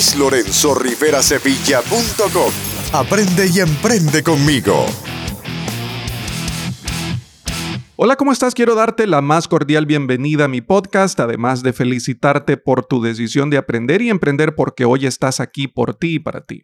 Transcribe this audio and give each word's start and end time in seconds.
luislorenzorriverasevilla.com. 0.00 2.52
Aprende 2.92 3.46
y 3.52 3.60
emprende 3.60 4.22
conmigo. 4.22 4.86
Hola, 7.96 8.16
¿cómo 8.16 8.32
estás? 8.32 8.54
Quiero 8.54 8.74
darte 8.74 9.06
la 9.06 9.20
más 9.20 9.46
cordial 9.46 9.84
bienvenida 9.84 10.46
a 10.46 10.48
mi 10.48 10.62
podcast, 10.62 11.20
además 11.20 11.62
de 11.62 11.74
felicitarte 11.74 12.56
por 12.56 12.86
tu 12.86 13.02
decisión 13.02 13.50
de 13.50 13.58
aprender 13.58 14.00
y 14.00 14.08
emprender 14.08 14.54
porque 14.54 14.86
hoy 14.86 15.04
estás 15.04 15.38
aquí 15.38 15.68
por 15.68 15.94
ti 15.94 16.14
y 16.14 16.18
para 16.18 16.46
ti. 16.46 16.62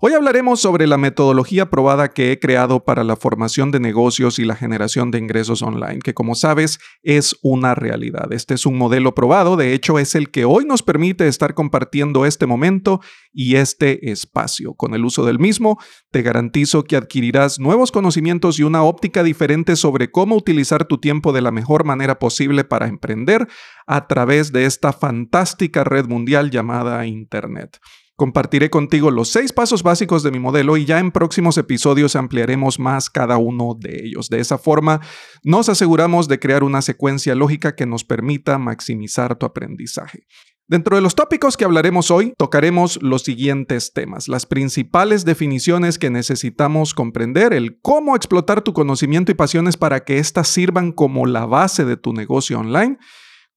Hoy 0.00 0.12
hablaremos 0.12 0.60
sobre 0.60 0.86
la 0.86 0.96
metodología 0.96 1.70
probada 1.70 2.12
que 2.12 2.30
he 2.30 2.38
creado 2.38 2.84
para 2.84 3.02
la 3.02 3.16
formación 3.16 3.72
de 3.72 3.80
negocios 3.80 4.38
y 4.38 4.44
la 4.44 4.54
generación 4.54 5.10
de 5.10 5.18
ingresos 5.18 5.60
online, 5.60 5.98
que 5.98 6.14
como 6.14 6.36
sabes 6.36 6.78
es 7.02 7.36
una 7.42 7.74
realidad. 7.74 8.32
Este 8.32 8.54
es 8.54 8.64
un 8.64 8.78
modelo 8.78 9.12
probado, 9.16 9.56
de 9.56 9.74
hecho 9.74 9.98
es 9.98 10.14
el 10.14 10.30
que 10.30 10.44
hoy 10.44 10.64
nos 10.66 10.84
permite 10.84 11.26
estar 11.26 11.54
compartiendo 11.54 12.26
este 12.26 12.46
momento 12.46 13.00
y 13.32 13.56
este 13.56 14.12
espacio. 14.12 14.74
Con 14.74 14.94
el 14.94 15.04
uso 15.04 15.24
del 15.24 15.40
mismo, 15.40 15.80
te 16.12 16.22
garantizo 16.22 16.84
que 16.84 16.94
adquirirás 16.94 17.58
nuevos 17.58 17.90
conocimientos 17.90 18.60
y 18.60 18.62
una 18.62 18.84
óptica 18.84 19.24
diferente 19.24 19.74
sobre 19.74 20.12
cómo 20.12 20.36
utilizar 20.36 20.84
tu 20.84 20.98
tiempo 20.98 21.32
de 21.32 21.40
la 21.40 21.50
mejor 21.50 21.82
manera 21.82 22.20
posible 22.20 22.62
para 22.62 22.86
emprender 22.86 23.48
a 23.88 24.06
través 24.06 24.52
de 24.52 24.64
esta 24.64 24.92
fantástica 24.92 25.82
red 25.82 26.06
mundial 26.06 26.52
llamada 26.52 27.04
Internet. 27.04 27.80
Compartiré 28.18 28.68
contigo 28.68 29.12
los 29.12 29.28
seis 29.28 29.52
pasos 29.52 29.84
básicos 29.84 30.24
de 30.24 30.32
mi 30.32 30.40
modelo 30.40 30.76
y 30.76 30.84
ya 30.84 30.98
en 30.98 31.12
próximos 31.12 31.56
episodios 31.56 32.16
ampliaremos 32.16 32.80
más 32.80 33.10
cada 33.10 33.36
uno 33.36 33.76
de 33.78 34.06
ellos. 34.06 34.28
De 34.28 34.40
esa 34.40 34.58
forma, 34.58 35.00
nos 35.44 35.68
aseguramos 35.68 36.26
de 36.26 36.40
crear 36.40 36.64
una 36.64 36.82
secuencia 36.82 37.36
lógica 37.36 37.76
que 37.76 37.86
nos 37.86 38.02
permita 38.02 38.58
maximizar 38.58 39.36
tu 39.36 39.46
aprendizaje. 39.46 40.26
Dentro 40.66 40.96
de 40.96 41.02
los 41.02 41.14
tópicos 41.14 41.56
que 41.56 41.64
hablaremos 41.64 42.10
hoy, 42.10 42.32
tocaremos 42.36 43.00
los 43.02 43.22
siguientes 43.22 43.92
temas, 43.92 44.26
las 44.26 44.46
principales 44.46 45.24
definiciones 45.24 45.96
que 45.96 46.10
necesitamos 46.10 46.94
comprender, 46.94 47.52
el 47.52 47.78
cómo 47.80 48.16
explotar 48.16 48.62
tu 48.62 48.72
conocimiento 48.72 49.30
y 49.30 49.36
pasiones 49.36 49.76
para 49.76 50.00
que 50.00 50.18
éstas 50.18 50.48
sirvan 50.48 50.90
como 50.90 51.24
la 51.24 51.46
base 51.46 51.84
de 51.84 51.96
tu 51.96 52.12
negocio 52.12 52.58
online, 52.58 52.98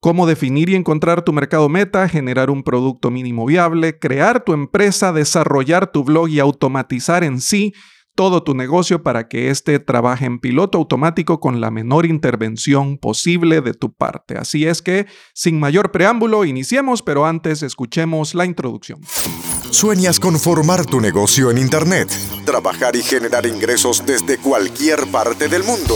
cómo 0.01 0.25
definir 0.25 0.69
y 0.69 0.75
encontrar 0.75 1.23
tu 1.23 1.31
mercado 1.31 1.69
meta, 1.69 2.09
generar 2.09 2.49
un 2.49 2.63
producto 2.63 3.11
mínimo 3.11 3.45
viable, 3.45 3.99
crear 3.99 4.43
tu 4.43 4.51
empresa, 4.51 5.13
desarrollar 5.13 5.91
tu 5.91 6.03
blog 6.03 6.27
y 6.27 6.39
automatizar 6.39 7.23
en 7.23 7.39
sí 7.39 7.73
todo 8.15 8.43
tu 8.43 8.53
negocio 8.53 9.03
para 9.03 9.29
que 9.29 9.49
éste 9.49 9.79
trabaje 9.79 10.25
en 10.25 10.39
piloto 10.39 10.77
automático 10.79 11.39
con 11.39 11.61
la 11.61 11.71
menor 11.71 12.05
intervención 12.05 12.97
posible 12.97 13.61
de 13.61 13.73
tu 13.73 13.93
parte. 13.93 14.37
Así 14.37 14.65
es 14.65 14.81
que, 14.81 15.05
sin 15.33 15.59
mayor 15.59 15.91
preámbulo, 15.91 16.43
iniciemos, 16.43 17.01
pero 17.01 17.25
antes 17.25 17.63
escuchemos 17.63 18.35
la 18.35 18.45
introducción. 18.45 18.99
¿Sueñas 19.69 20.19
con 20.19 20.37
formar 20.37 20.85
tu 20.85 20.99
negocio 20.99 21.51
en 21.51 21.57
Internet? 21.57 22.09
Trabajar 22.43 22.95
y 22.95 23.03
generar 23.03 23.45
ingresos 23.45 24.03
desde 24.05 24.37
cualquier 24.37 25.07
parte 25.07 25.47
del 25.47 25.63
mundo. 25.63 25.95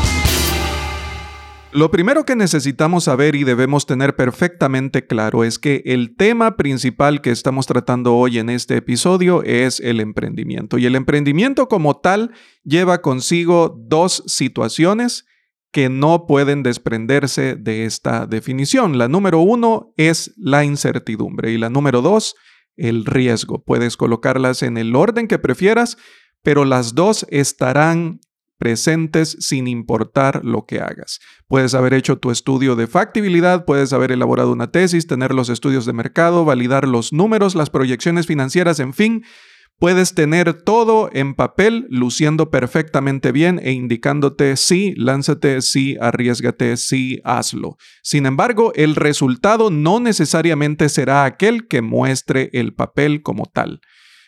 Lo 1.73 1.89
primero 1.89 2.25
que 2.25 2.35
necesitamos 2.35 3.05
saber 3.05 3.33
y 3.33 3.45
debemos 3.45 3.85
tener 3.85 4.17
perfectamente 4.17 5.07
claro 5.07 5.45
es 5.45 5.57
que 5.57 5.81
el 5.85 6.17
tema 6.17 6.57
principal 6.57 7.21
que 7.21 7.31
estamos 7.31 7.65
tratando 7.65 8.15
hoy 8.15 8.39
en 8.39 8.49
este 8.49 8.75
episodio 8.75 9.41
es 9.43 9.79
el 9.79 10.01
emprendimiento. 10.01 10.77
Y 10.77 10.85
el 10.85 10.97
emprendimiento 10.97 11.69
como 11.69 11.95
tal 11.95 12.31
lleva 12.65 13.01
consigo 13.01 13.73
dos 13.87 14.21
situaciones 14.27 15.25
que 15.71 15.87
no 15.87 16.27
pueden 16.27 16.61
desprenderse 16.61 17.55
de 17.55 17.85
esta 17.85 18.27
definición. 18.27 18.97
La 18.97 19.07
número 19.07 19.39
uno 19.39 19.93
es 19.95 20.33
la 20.35 20.65
incertidumbre 20.65 21.53
y 21.53 21.57
la 21.57 21.69
número 21.69 22.01
dos, 22.01 22.35
el 22.75 23.05
riesgo. 23.05 23.63
Puedes 23.63 23.95
colocarlas 23.95 24.61
en 24.61 24.77
el 24.77 24.93
orden 24.93 25.29
que 25.29 25.39
prefieras, 25.39 25.97
pero 26.43 26.65
las 26.65 26.95
dos 26.95 27.25
estarán 27.29 28.19
presentes 28.61 29.37
sin 29.39 29.67
importar 29.67 30.45
lo 30.45 30.67
que 30.67 30.81
hagas. 30.81 31.19
Puedes 31.47 31.73
haber 31.73 31.95
hecho 31.95 32.19
tu 32.19 32.29
estudio 32.29 32.75
de 32.75 32.85
factibilidad, 32.85 33.65
puedes 33.65 33.91
haber 33.91 34.11
elaborado 34.11 34.51
una 34.51 34.69
tesis, 34.69 35.07
tener 35.07 35.33
los 35.33 35.49
estudios 35.49 35.87
de 35.87 35.93
mercado, 35.93 36.45
validar 36.45 36.87
los 36.87 37.11
números, 37.11 37.55
las 37.55 37.71
proyecciones 37.71 38.27
financieras, 38.27 38.79
en 38.79 38.93
fin, 38.93 39.23
puedes 39.79 40.13
tener 40.13 40.53
todo 40.53 41.09
en 41.11 41.33
papel 41.33 41.87
luciendo 41.89 42.51
perfectamente 42.51 43.31
bien 43.31 43.59
e 43.63 43.71
indicándote 43.71 44.55
sí, 44.57 44.93
lánzate, 44.95 45.63
sí, 45.63 45.97
arriesgate, 45.99 46.77
sí, 46.77 47.19
hazlo. 47.23 47.77
Sin 48.03 48.27
embargo, 48.27 48.73
el 48.75 48.95
resultado 48.95 49.71
no 49.71 49.99
necesariamente 49.99 50.87
será 50.87 51.25
aquel 51.25 51.67
que 51.67 51.81
muestre 51.81 52.51
el 52.53 52.75
papel 52.75 53.23
como 53.23 53.47
tal. 53.47 53.81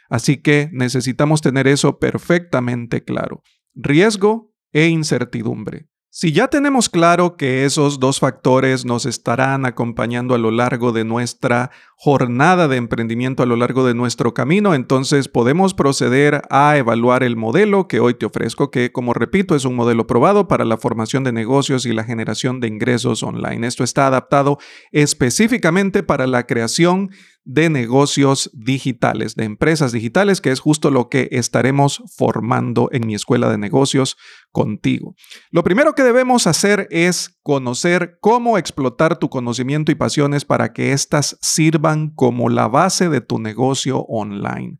Así 0.10 0.38
que 0.38 0.70
necesitamos 0.72 1.42
tener 1.42 1.68
eso 1.68 2.00
perfectamente 2.00 3.04
claro 3.04 3.44
riesgo 3.76 4.52
e 4.72 4.88
incertidumbre. 4.88 5.88
Si 6.16 6.32
ya 6.32 6.48
tenemos 6.48 6.90
claro 6.90 7.38
que 7.38 7.66
esos 7.66 8.00
dos 8.00 8.20
factores 8.20 8.86
nos 8.86 9.08
estarán 9.08 9.66
acompañando 9.66 10.36
a 10.36 10.38
lo 10.38 10.52
largo 10.52 10.92
de 10.92 11.04
nuestra 11.04 11.72
jornada 11.96 12.68
de 12.68 12.78
emprendimiento, 12.78 13.42
a 13.42 13.48
lo 13.48 13.56
largo 13.56 13.84
de 13.84 13.96
nuestro 13.96 14.32
camino, 14.32 14.76
entonces 14.76 15.28
podemos 15.28 15.74
proceder 15.74 16.44
a 16.52 16.78
evaluar 16.78 17.24
el 17.24 17.36
modelo 17.36 17.88
que 17.88 18.00
hoy 18.00 18.14
te 18.14 18.28
ofrezco, 18.28 18.70
que 18.70 18.92
como 18.92 19.16
repito 19.16 19.56
es 19.56 19.66
un 19.66 19.76
modelo 19.76 20.06
probado 20.06 20.48
para 20.48 20.66
la 20.66 20.78
formación 20.78 21.24
de 21.24 21.32
negocios 21.32 21.84
y 21.88 21.94
la 21.94 22.04
generación 22.04 22.60
de 22.60 22.68
ingresos 22.68 23.24
online. 23.24 23.66
Esto 23.66 23.84
está 23.84 24.06
adaptado 24.06 24.60
específicamente 24.92 26.04
para 26.04 26.28
la 26.28 26.46
creación 26.46 27.10
de 27.46 27.70
negocios 27.70 28.50
digitales, 28.54 29.36
de 29.36 29.44
empresas 29.44 29.92
digitales, 29.92 30.42
que 30.42 30.52
es 30.52 30.60
justo 30.60 30.92
lo 30.92 31.10
que 31.10 31.28
estaremos 31.32 32.02
formando 32.16 32.90
en 32.92 33.06
mi 33.06 33.16
escuela 33.16 33.50
de 33.50 33.58
negocios 33.58 34.18
contigo. 34.52 35.16
Lo 35.52 35.64
primero 35.64 35.94
que 35.94 36.04
debemos 36.04 36.48
hacer 36.48 36.88
es 36.90 37.38
conocer 37.44 38.18
cómo 38.22 38.58
explotar 38.58 39.18
tu 39.18 39.30
conocimiento 39.30 39.92
y 39.92 39.96
pasiones 39.96 40.46
para 40.46 40.74
que 40.74 40.94
éstas 40.94 41.38
sirvan 41.42 42.12
como 42.12 42.50
la 42.50 42.68
base 42.68 43.10
de 43.10 43.22
tu 43.22 43.40
negocio 43.40 44.06
online. 44.08 44.78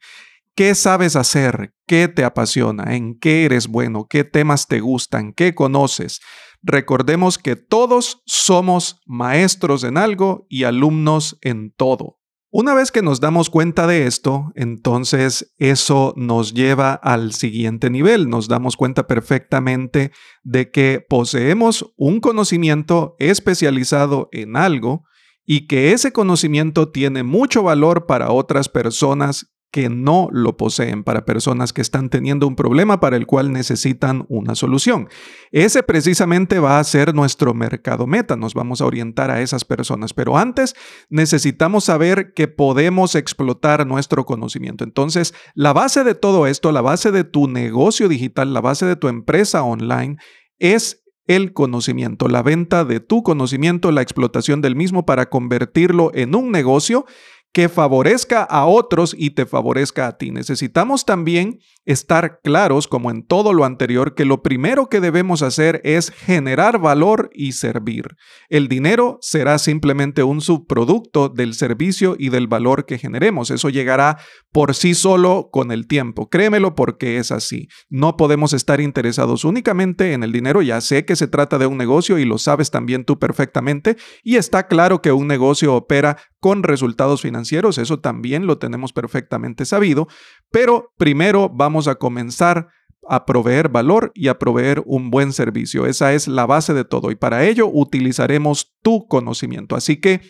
¿Qué 0.56 0.76
sabes 0.76 1.16
hacer? 1.16 1.74
¿Qué 1.88 2.08
te 2.08 2.24
apasiona? 2.24 2.96
¿En 2.96 3.18
qué 3.20 3.46
eres 3.46 3.68
bueno? 3.68 4.06
¿Qué 4.08 4.24
temas 4.24 4.68
te 4.68 4.82
gustan? 4.82 5.34
¿Qué 5.34 5.56
conoces? 5.56 6.22
Recordemos 6.62 7.40
que 7.40 7.56
todos 7.56 8.22
somos 8.26 9.02
maestros 9.08 9.84
en 9.84 9.98
algo 9.98 10.46
y 10.50 10.64
alumnos 10.64 11.40
en 11.42 11.72
todo. 11.72 12.20
Una 12.56 12.76
vez 12.76 12.92
que 12.92 13.02
nos 13.02 13.20
damos 13.20 13.50
cuenta 13.50 13.88
de 13.88 14.06
esto, 14.06 14.52
entonces 14.54 15.56
eso 15.58 16.14
nos 16.16 16.54
lleva 16.54 16.94
al 16.94 17.34
siguiente 17.34 17.90
nivel. 17.90 18.30
Nos 18.30 18.48
damos 18.48 18.78
cuenta 18.78 19.08
perfectamente 19.08 20.12
de 20.44 20.70
que 20.70 21.04
poseemos 21.10 21.92
un 21.98 22.20
conocimiento 22.20 23.16
especializado 23.18 24.30
en 24.32 24.56
algo 24.56 25.04
y 25.48 25.66
que 25.66 25.94
ese 25.94 26.14
conocimiento 26.14 26.92
tiene 26.92 27.24
mucho 27.24 27.64
valor 27.64 28.06
para 28.06 28.30
otras 28.30 28.70
personas 28.70 29.52
que 29.74 29.90
no 29.90 30.30
lo 30.32 30.56
poseen, 30.56 31.04
para 31.04 31.26
personas 31.26 31.74
que 31.74 31.82
están 31.82 32.12
teniendo 32.12 32.46
un 32.46 32.56
problema 32.56 33.00
para 33.00 33.18
el 33.18 33.26
cual 33.26 33.52
necesitan 33.52 34.24
una 34.30 34.54
solución. 34.54 35.10
Ese 35.52 35.82
precisamente 35.82 36.60
va 36.60 36.78
a 36.78 36.84
ser 36.84 37.16
nuestro 37.16 37.56
mercado 37.56 38.06
meta, 38.06 38.36
nos 38.36 38.54
vamos 38.54 38.82
a 38.82 38.86
orientar 38.86 39.32
a 39.32 39.42
esas 39.42 39.66
personas, 39.66 40.14
pero 40.14 40.38
antes 40.38 40.76
necesitamos 41.10 41.86
saber 41.86 42.34
que 42.36 42.48
podemos 42.48 43.16
explotar 43.16 43.88
nuestro 43.88 44.28
conocimiento. 44.28 44.84
Entonces, 44.84 45.34
la 45.56 45.74
base 45.74 46.04
de 46.04 46.14
todo 46.14 46.46
esto, 46.46 46.72
la 46.72 46.82
base 46.82 47.12
de 47.12 47.24
tu 47.24 47.48
negocio 47.48 48.08
digital, 48.08 48.54
la 48.54 48.62
base 48.62 48.86
de 48.86 48.96
tu 48.96 49.08
empresa 49.08 49.64
online 49.64 50.18
es 50.60 51.04
el 51.26 51.54
conocimiento, 51.54 52.28
la 52.28 52.44
venta 52.44 52.86
de 52.86 53.00
tu 53.00 53.24
conocimiento, 53.24 53.92
la 53.92 54.04
explotación 54.04 54.62
del 54.62 54.76
mismo 54.76 55.06
para 55.06 55.30
convertirlo 55.30 56.12
en 56.14 56.36
un 56.36 56.52
negocio 56.52 57.06
que 57.54 57.70
favorezca 57.70 58.44
a 58.44 58.66
otros 58.66 59.16
y 59.18 59.30
te 59.30 59.46
favorezca 59.46 60.08
a 60.08 60.18
ti. 60.18 60.32
Necesitamos 60.32 61.06
también 61.06 61.60
estar 61.86 62.40
claros, 62.44 62.88
como 62.88 63.12
en 63.12 63.26
todo 63.26 63.54
lo 63.54 63.66
anterior, 63.66 64.16
que 64.16 64.26
lo 64.26 64.42
primero 64.42 64.88
que 64.88 65.02
debemos 65.02 65.42
hacer 65.42 65.82
es 65.84 66.12
generar 66.12 66.80
valor 66.80 67.30
y 67.34 67.54
servir. 67.54 68.16
El 68.50 68.68
dinero 68.68 69.18
será 69.22 69.58
simplemente 69.58 70.24
un 70.24 70.42
subproducto 70.42 71.30
del 71.30 71.54
servicio 71.54 72.16
y 72.18 72.30
del 72.30 72.48
valor 72.48 72.86
que 72.86 72.98
generemos. 72.98 73.52
Eso 73.52 73.70
llegará 73.70 74.18
por 74.52 74.76
sí 74.76 74.94
solo 74.94 75.50
con 75.52 75.72
el 75.72 75.88
tiempo. 75.88 76.30
Créemelo 76.30 76.76
porque 76.76 77.18
es 77.18 77.32
así. 77.32 77.68
No 77.90 78.18
podemos 78.18 78.54
estar 78.54 78.80
interesados 78.80 79.44
únicamente 79.44 80.14
en 80.14 80.24
el 80.24 80.32
dinero. 80.32 80.62
Ya 80.62 80.80
sé 80.82 81.06
que 81.06 81.16
se 81.16 81.28
trata 81.28 81.58
de 81.58 81.66
un 81.66 81.78
negocio 81.78 82.18
y 82.18 82.26
lo 82.26 82.38
sabes 82.38 82.72
también 82.72 83.04
tú 83.04 83.20
perfectamente. 83.20 83.98
Y 84.24 84.38
está 84.38 84.68
claro 84.68 85.02
que 85.02 85.12
un 85.12 85.28
negocio 85.28 85.76
opera 85.76 86.18
con 86.40 86.64
resultados 86.64 87.22
financieros. 87.22 87.78
Eso 87.78 88.00
también 88.00 88.46
lo 88.46 88.58
tenemos 88.58 88.94
perfectamente 88.94 89.66
sabido. 89.66 90.08
Pero 90.52 90.94
primero 90.98 91.50
vamos 91.50 91.73
a 91.88 91.96
comenzar 91.96 92.68
a 93.10 93.26
proveer 93.26 93.70
valor 93.70 94.12
y 94.16 94.28
a 94.28 94.40
proveer 94.40 94.82
un 94.86 95.10
buen 95.12 95.34
servicio. 95.34 95.86
Esa 95.86 96.14
es 96.14 96.28
la 96.28 96.46
base 96.46 96.74
de 96.74 96.86
todo 96.86 97.12
y 97.12 97.16
para 97.16 97.46
ello 97.46 97.68
utilizaremos 97.68 98.74
tu 98.82 99.08
conocimiento. 99.08 99.76
Así 99.76 99.98
que 99.98 100.22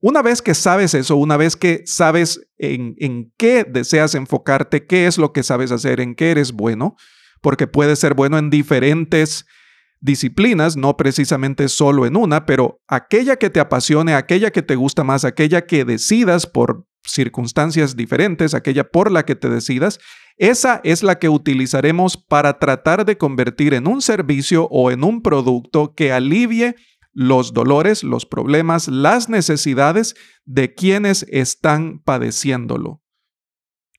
una 0.00 0.22
vez 0.22 0.42
que 0.42 0.54
sabes 0.54 0.94
eso, 0.94 1.16
una 1.16 1.36
vez 1.36 1.56
que 1.56 1.82
sabes 1.84 2.40
en, 2.56 2.94
en 2.98 3.32
qué 3.36 3.64
deseas 3.64 4.14
enfocarte, 4.14 4.86
qué 4.86 5.06
es 5.06 5.18
lo 5.18 5.32
que 5.32 5.42
sabes 5.42 5.72
hacer, 5.72 6.00
en 6.00 6.14
qué 6.14 6.30
eres 6.30 6.52
bueno, 6.52 6.96
porque 7.40 7.66
puedes 7.66 7.98
ser 7.98 8.14
bueno 8.14 8.38
en 8.38 8.50
diferentes 8.50 9.46
disciplinas, 10.00 10.76
no 10.76 10.96
precisamente 10.96 11.68
solo 11.68 12.06
en 12.06 12.16
una, 12.16 12.46
pero 12.46 12.80
aquella 12.86 13.36
que 13.36 13.50
te 13.50 13.60
apasione, 13.60 14.14
aquella 14.14 14.52
que 14.52 14.62
te 14.62 14.76
gusta 14.76 15.02
más, 15.02 15.24
aquella 15.24 15.66
que 15.66 15.84
decidas 15.84 16.46
por 16.46 16.86
circunstancias 17.04 17.96
diferentes, 17.96 18.54
aquella 18.54 18.84
por 18.84 19.10
la 19.10 19.24
que 19.24 19.34
te 19.34 19.48
decidas, 19.48 19.98
esa 20.38 20.80
es 20.84 21.02
la 21.02 21.18
que 21.18 21.28
utilizaremos 21.28 22.16
para 22.16 22.58
tratar 22.58 23.04
de 23.04 23.18
convertir 23.18 23.74
en 23.74 23.86
un 23.86 24.00
servicio 24.00 24.68
o 24.70 24.90
en 24.90 25.04
un 25.04 25.22
producto 25.22 25.94
que 25.94 26.12
alivie 26.12 26.76
los 27.12 27.52
dolores, 27.52 28.04
los 28.04 28.26
problemas, 28.26 28.86
las 28.86 29.28
necesidades 29.28 30.14
de 30.44 30.74
quienes 30.74 31.26
están 31.28 31.98
padeciéndolo. 31.98 33.02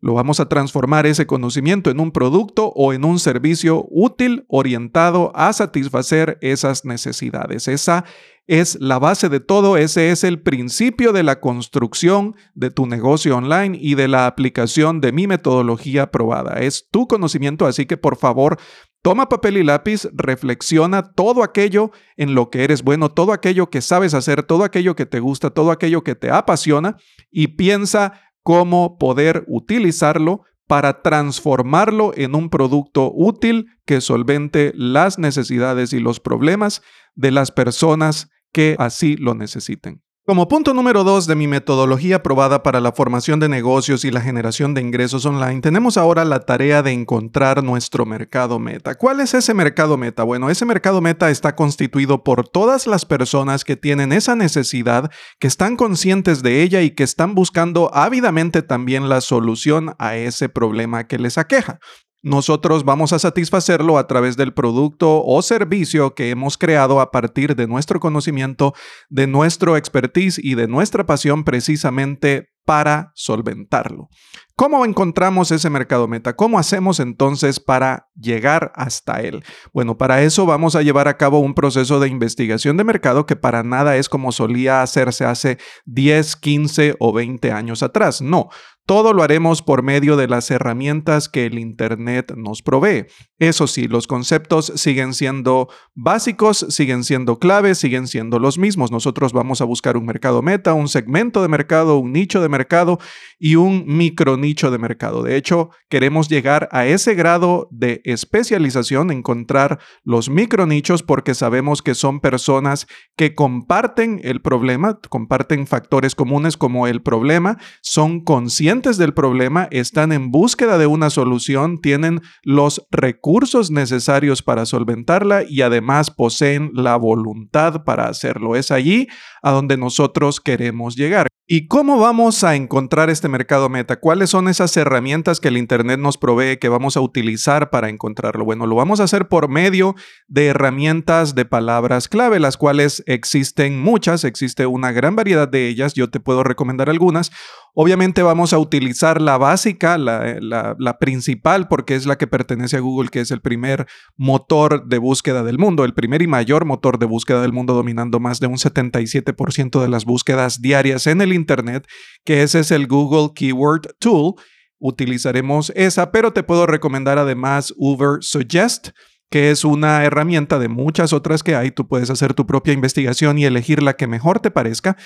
Lo 0.01 0.13
vamos 0.13 0.39
a 0.39 0.47
transformar 0.47 1.05
ese 1.05 1.27
conocimiento 1.27 1.89
en 1.89 1.99
un 1.99 2.11
producto 2.11 2.71
o 2.75 2.93
en 2.93 3.03
un 3.03 3.19
servicio 3.19 3.85
útil 3.89 4.45
orientado 4.47 5.31
a 5.35 5.51
satisfacer 5.51 6.37
esas 6.41 6.85
necesidades. 6.85 7.67
Esa 7.67 8.05
es 8.47 8.79
la 8.79 8.97
base 8.97 9.29
de 9.29 9.41
todo, 9.41 9.77
ese 9.77 10.09
es 10.09 10.23
el 10.23 10.41
principio 10.41 11.11
de 11.11 11.23
la 11.23 11.39
construcción 11.39 12.35
de 12.55 12.71
tu 12.71 12.87
negocio 12.87 13.35
online 13.35 13.77
y 13.79 13.95
de 13.95 14.07
la 14.07 14.25
aplicación 14.25 15.01
de 15.01 15.11
mi 15.11 15.27
metodología 15.27 16.09
probada. 16.11 16.59
Es 16.59 16.87
tu 16.89 17.07
conocimiento, 17.07 17.67
así 17.67 17.85
que 17.85 17.97
por 17.97 18.15
favor 18.17 18.57
Toma 19.01 19.29
papel 19.29 19.55
y 19.55 19.63
lápiz, 19.63 20.09
reflexiona 20.11 21.13
todo 21.13 21.41
aquello 21.41 21.91
en 22.17 22.35
lo 22.35 22.49
que 22.49 22.65
eres 22.65 22.83
bueno, 22.83 23.09
todo 23.09 23.31
aquello 23.31 23.69
que 23.69 23.79
sabes 23.79 24.13
hacer, 24.13 24.43
todo 24.43 24.65
aquello 24.65 24.93
que 24.93 25.05
te 25.05 25.21
gusta, 25.21 25.51
todo 25.51 25.71
aquello 25.71 26.03
que 26.03 26.15
te 26.15 26.29
apasiona 26.29 26.97
y 27.31 27.47
piensa 27.47 28.19
cómo 28.49 28.97
poder 28.97 29.43
utilizarlo 29.45 30.41
para 30.65 31.03
transformarlo 31.03 32.13
en 32.15 32.33
un 32.33 32.49
producto 32.49 33.11
útil 33.13 33.67
que 33.85 34.01
solvente 34.01 34.71
las 34.73 35.19
necesidades 35.19 35.93
y 35.93 35.99
los 35.99 36.19
problemas 36.19 36.81
de 37.13 37.29
las 37.29 37.51
personas 37.51 38.31
que 38.51 38.75
así 38.79 39.17
lo 39.17 39.35
necesiten. 39.35 40.01
Como 40.29 40.47
punto 40.47 40.75
número 40.75 41.03
dos 41.03 41.25
de 41.25 41.33
mi 41.33 41.47
metodología 41.47 42.21
probada 42.21 42.61
para 42.61 42.79
la 42.79 42.91
formación 42.91 43.39
de 43.39 43.49
negocios 43.49 44.05
y 44.05 44.11
la 44.11 44.21
generación 44.21 44.75
de 44.75 44.81
ingresos 44.81 45.25
online, 45.25 45.61
tenemos 45.61 45.97
ahora 45.97 46.23
la 46.23 46.41
tarea 46.41 46.83
de 46.83 46.91
encontrar 46.91 47.63
nuestro 47.63 48.05
mercado 48.05 48.59
meta. 48.59 48.93
¿Cuál 48.93 49.21
es 49.21 49.33
ese 49.33 49.55
mercado 49.55 49.97
meta? 49.97 50.21
Bueno, 50.21 50.51
ese 50.51 50.65
mercado 50.65 51.01
meta 51.01 51.31
está 51.31 51.55
constituido 51.55 52.23
por 52.23 52.47
todas 52.47 52.85
las 52.85 53.05
personas 53.05 53.63
que 53.63 53.75
tienen 53.75 54.11
esa 54.11 54.35
necesidad, 54.35 55.09
que 55.39 55.47
están 55.47 55.75
conscientes 55.75 56.43
de 56.43 56.61
ella 56.61 56.83
y 56.83 56.91
que 56.91 57.01
están 57.01 57.33
buscando 57.33 57.89
ávidamente 57.91 58.61
también 58.61 59.09
la 59.09 59.21
solución 59.21 59.95
a 59.97 60.15
ese 60.15 60.47
problema 60.47 61.07
que 61.07 61.17
les 61.17 61.39
aqueja. 61.39 61.79
Nosotros 62.21 62.83
vamos 62.83 63.13
a 63.13 63.19
satisfacerlo 63.19 63.98
a 63.98 64.07
través 64.07 64.36
del 64.36 64.54
producto 64.54 65.24
o 65.24 65.42
servicio 65.42 66.16
que 66.16 66.30
hemos 66.30 66.57
creado 66.57 67.00
a 67.00 67.12
partir 67.12 67.56
de 67.56 67.68
nuestro 67.68 68.00
conocimiento, 68.00 68.74
de 69.10 69.27
nuestro 69.27 69.77
expertise 69.77 70.38
y 70.38 70.56
de 70.56 70.68
nuestra 70.68 71.06
pasión 71.06 71.44
precisamente 71.44 72.50
para 72.69 73.12
solventarlo. 73.16 74.10
¿Cómo 74.56 74.86
encontramos 74.86 75.51
ese 75.51 75.69
mercado 75.69 76.07
meta? 76.07 76.36
¿Cómo 76.36 76.60
hacemos 76.60 77.00
entonces 77.00 77.60
para 77.60 78.10
llegar 78.13 78.74
hasta 78.75 79.21
él? 79.21 79.44
Bueno, 79.74 79.98
para 79.98 80.21
eso 80.21 80.45
vamos 80.45 80.75
a 80.75 80.81
llevar 80.81 81.07
a 81.07 81.18
cabo 81.18 81.39
un 81.39 81.56
proceso 81.56 82.00
de 82.00 82.10
investigación 82.10 82.77
de 82.77 82.83
mercado 82.83 83.25
que 83.25 83.38
para 83.38 83.63
nada 83.63 83.95
es 83.95 84.10
como 84.10 84.31
solía 84.31 84.81
hacerse 84.81 85.25
hace 85.25 85.57
10, 85.86 86.36
15 86.36 86.95
o 87.00 87.13
20 87.13 87.51
años 87.51 87.81
atrás. 87.81 88.21
No, 88.21 88.50
todo 88.89 89.13
lo 89.13 89.21
haremos 89.21 89.62
por 89.62 89.83
medio 89.83 90.18
de 90.18 90.27
las 90.27 90.50
herramientas 90.50 91.30
que 91.30 91.45
el 91.45 91.59
Internet 91.59 92.33
nos 92.36 92.63
provee. 92.63 93.06
Eso 93.38 93.68
sí, 93.68 93.88
los 93.88 94.07
conceptos 94.07 94.74
siguen 94.77 95.13
siendo 95.13 95.69
básicos, 95.94 96.65
siguen 96.69 97.03
siendo 97.03 97.38
claves, 97.38 97.77
siguen 97.77 98.07
siendo 98.07 98.39
los 98.39 98.57
mismos. 98.57 98.91
Nosotros 98.91 99.31
vamos 99.31 99.62
a 99.62 99.65
buscar 99.65 99.95
un 99.95 100.07
mercado 100.07 100.41
meta, 100.41 100.74
un 100.74 100.88
segmento 100.88 101.44
de 101.44 101.50
mercado, 101.50 102.00
un 102.00 102.13
nicho 102.13 102.41
de 102.41 102.50
mercado 102.50 102.97
y 103.38 103.57
un 103.57 103.83
micro 103.86 104.38
nicho 104.38 104.71
de 104.71 104.80
mercado. 104.80 105.21
De 105.21 105.35
hecho, 105.35 105.69
queremos 105.88 106.27
llegar 106.27 106.68
a 106.71 106.88
ese 106.88 107.13
grado 107.13 107.68
de 107.69 108.01
especialización, 108.06 109.12
encontrar 109.12 109.77
los 110.03 110.31
micro 110.31 110.65
nichos 110.65 111.03
porque 111.03 111.35
sabemos 111.35 111.83
que 111.83 111.94
son 111.94 112.21
personas 112.21 112.88
que 113.15 113.35
comparten 113.35 114.19
el 114.24 114.42
problema, 114.42 115.00
comparten 115.09 115.68
factores 115.68 116.15
comunes 116.15 116.57
como 116.57 116.88
el 116.88 117.03
problema, 117.03 117.59
son 117.83 118.21
conscientes 118.24 118.78
del 118.79 119.13
problema, 119.13 119.67
están 119.71 120.13
en 120.13 120.31
búsqueda 120.31 120.77
de 120.77 120.87
una 120.87 121.09
solución, 121.09 121.81
tienen 121.81 122.21
los 122.43 122.85
recursos 122.91 123.71
necesarios 123.71 124.41
para 124.41 124.65
solventarla 124.65 125.43
y 125.43 125.61
además 125.61 126.11
poseen 126.11 126.71
la 126.73 126.95
voluntad 126.95 127.83
para 127.83 128.07
hacerlo. 128.07 128.55
Es 128.55 128.71
allí 128.71 129.07
a 129.41 129.51
donde 129.51 129.75
nosotros 129.75 130.39
queremos 130.39 130.95
llegar. 130.95 131.27
¿Y 131.51 131.67
cómo 131.67 131.97
vamos 131.97 132.43
a 132.43 132.55
encontrar 132.55 133.09
este 133.09 133.27
mercado 133.27 133.69
meta? 133.69 133.99
¿Cuáles 133.99 134.29
son 134.29 134.49
esas 134.49 134.77
herramientas 134.77 135.39
que 135.39 135.47
el 135.47 135.57
Internet 135.57 135.99
nos 135.99 136.15
provee 136.19 136.57
que 136.57 136.69
vamos 136.69 136.95
a 136.95 137.01
utilizar 137.01 137.71
para 137.71 137.89
encontrarlo? 137.89 138.45
Bueno, 138.45 138.67
lo 138.67 138.75
vamos 138.75 138.99
a 138.99 139.05
hacer 139.05 139.27
por 139.27 139.49
medio 139.49 139.95
de 140.27 140.45
herramientas 140.45 141.33
de 141.33 141.45
palabras 141.45 142.07
clave, 142.07 142.39
las 142.39 142.55
cuales 142.55 143.01
existen 143.07 143.81
muchas, 143.81 144.25
existe 144.25 144.67
una 144.67 144.91
gran 144.91 145.15
variedad 145.15 145.47
de 145.47 145.67
ellas, 145.67 145.95
yo 145.95 146.11
te 146.11 146.19
puedo 146.19 146.43
recomendar 146.43 146.87
algunas. 146.87 147.31
Obviamente 147.73 148.21
vamos 148.21 148.53
a 148.53 148.59
utilizar 148.59 148.69
la 148.71 149.38
básica, 149.38 149.98
la, 149.98 150.98
principal, 151.00 151.68
porque 151.68 151.95
es 151.95 152.06
la 152.06 152.18
que 152.18 152.27
pertenece 152.27 152.77
a 152.77 152.80
Google, 152.80 153.10
que 153.10 153.21
es 153.21 153.31
el 153.31 153.42
primer 153.42 153.88
motor 154.18 154.88
de 154.88 154.98
búsqueda 154.98 155.44
del 155.44 155.57
mundo, 155.57 155.86
el 155.86 155.94
primer 155.94 156.21
y 156.21 156.27
mayor 156.27 156.66
motor 156.66 157.00
de 157.00 157.06
búsqueda 157.06 157.42
del 157.42 157.54
mundo, 157.54 157.73
dominando 157.73 158.19
más 158.19 158.40
de 158.40 158.47
un 158.47 158.57
77% 158.57 159.81
de 159.81 159.90
las 159.90 160.06
búsquedas 160.06 160.61
diarias 160.61 161.07
en 161.07 161.21
el 161.21 161.33
Internet, 161.33 161.88
que 162.23 162.44
ese 162.44 162.59
es 162.59 162.71
el 162.71 162.88
Google 162.88 163.33
Keyword 163.35 163.95
Tool. 163.99 164.35
Utilizaremos 164.80 165.71
esa, 165.76 166.11
pero 166.11 166.31
te 166.31 166.44
puedo 166.44 166.66
recomendar 166.66 167.18
además 167.18 167.73
Uber 167.78 168.19
Suggest 168.21 168.90
que 169.30 169.52
es 169.52 169.64
una 169.64 170.04
herramienta 170.04 170.57
de 170.57 170.69
muchas 170.69 171.14
otras 171.14 171.44
que 171.44 171.56
hay. 171.56 171.71
Tú 171.71 171.88
puedes 171.88 172.09
hacer 172.09 172.33
tu 172.33 172.47
propia 172.47 172.73
investigación 172.73 173.38
y 173.38 173.45
elegir 173.45 173.83
la 173.83 173.94
que 173.95 174.07
mejor 174.07 174.40
te 174.40 174.52
parezca 174.52 174.97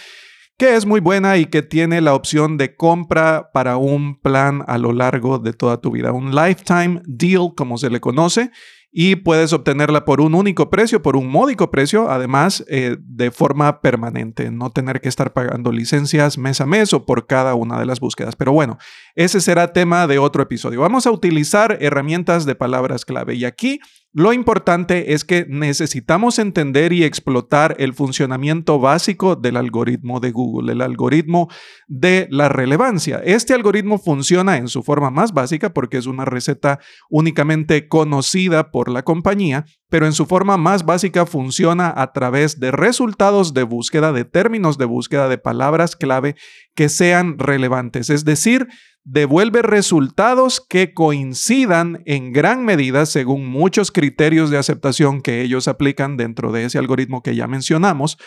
que 0.57 0.75
es 0.75 0.85
muy 0.85 0.99
buena 0.99 1.37
y 1.37 1.45
que 1.45 1.61
tiene 1.61 2.01
la 2.01 2.13
opción 2.13 2.57
de 2.57 2.75
compra 2.75 3.49
para 3.53 3.77
un 3.77 4.19
plan 4.19 4.63
a 4.67 4.77
lo 4.77 4.93
largo 4.93 5.39
de 5.39 5.53
toda 5.53 5.81
tu 5.81 5.91
vida, 5.91 6.11
un 6.11 6.35
lifetime 6.35 7.01
deal 7.05 7.53
como 7.55 7.77
se 7.77 7.89
le 7.89 7.99
conoce 7.99 8.51
y 8.95 9.15
puedes 9.15 9.51
obtenerla 9.53 10.05
por 10.05 10.21
un 10.21 10.35
único 10.35 10.69
precio, 10.69 11.01
por 11.01 11.17
un 11.17 11.27
módico 11.27 11.71
precio, 11.71 12.11
además 12.11 12.63
eh, 12.69 12.95
de 12.99 13.31
forma 13.31 13.81
permanente, 13.81 14.51
no 14.51 14.69
tener 14.69 15.01
que 15.01 15.09
estar 15.09 15.33
pagando 15.33 15.71
licencias 15.71 16.37
mes 16.37 16.61
a 16.61 16.67
mes 16.67 16.93
o 16.93 17.03
por 17.03 17.25
cada 17.25 17.55
una 17.55 17.79
de 17.79 17.87
las 17.87 17.99
búsquedas. 17.99 18.35
Pero 18.35 18.53
bueno, 18.53 18.77
ese 19.15 19.41
será 19.41 19.73
tema 19.73 20.05
de 20.05 20.19
otro 20.19 20.43
episodio. 20.43 20.81
Vamos 20.81 21.07
a 21.07 21.11
utilizar 21.11 21.79
herramientas 21.81 22.45
de 22.45 22.53
palabras 22.53 23.03
clave 23.03 23.33
y 23.33 23.45
aquí 23.45 23.79
lo 24.15 24.31
importante 24.31 25.13
es 25.13 25.25
que 25.25 25.47
necesitamos 25.49 26.37
entender 26.37 26.93
y 26.93 27.03
explotar 27.03 27.75
el 27.79 27.93
funcionamiento 27.93 28.77
básico 28.77 29.35
del 29.35 29.57
algoritmo 29.57 30.19
de 30.19 30.31
Google, 30.31 30.73
el 30.73 30.81
algoritmo 30.81 31.49
de 31.87 32.27
la 32.29 32.47
relevancia. 32.47 33.23
Este 33.25 33.55
algoritmo 33.55 33.97
funciona 33.97 34.57
en 34.57 34.67
su 34.67 34.83
forma 34.83 35.09
más 35.09 35.33
básica 35.33 35.73
porque 35.73 35.97
es 35.97 36.05
una 36.05 36.25
receta 36.25 36.79
únicamente 37.09 37.87
conocida 37.87 38.69
por 38.69 38.87
la 38.87 39.01
compañía, 39.01 39.65
pero 39.89 40.05
en 40.05 40.13
su 40.13 40.27
forma 40.27 40.57
más 40.57 40.85
básica 40.85 41.25
funciona 41.25 41.91
a 41.95 42.13
través 42.13 42.59
de 42.59 42.69
resultados 42.69 43.55
de 43.55 43.63
búsqueda, 43.63 44.13
de 44.13 44.25
términos 44.25 44.77
de 44.77 44.85
búsqueda, 44.85 45.27
de 45.27 45.39
palabras 45.39 45.95
clave 45.95 46.35
que 46.75 46.87
sean 46.87 47.39
relevantes, 47.39 48.11
es 48.11 48.25
decir, 48.25 48.67
devuelve 49.03 49.61
resultados 49.61 50.61
que 50.61 50.93
coincidan 50.93 52.01
en 52.05 52.31
gran 52.31 52.63
medida 52.63 53.05
según 53.05 53.47
muchos 53.47 53.91
criterios 53.91 54.49
de 54.49 54.57
aceptación 54.57 55.21
que 55.21 55.41
ellos 55.41 55.67
aplican 55.67 56.15
dentro 56.17 56.51
de 56.51 56.65
ese 56.65 56.77
algoritmo 56.77 57.21
que 57.21 57.35
ya 57.35 57.47
mencionamos, 57.47 58.17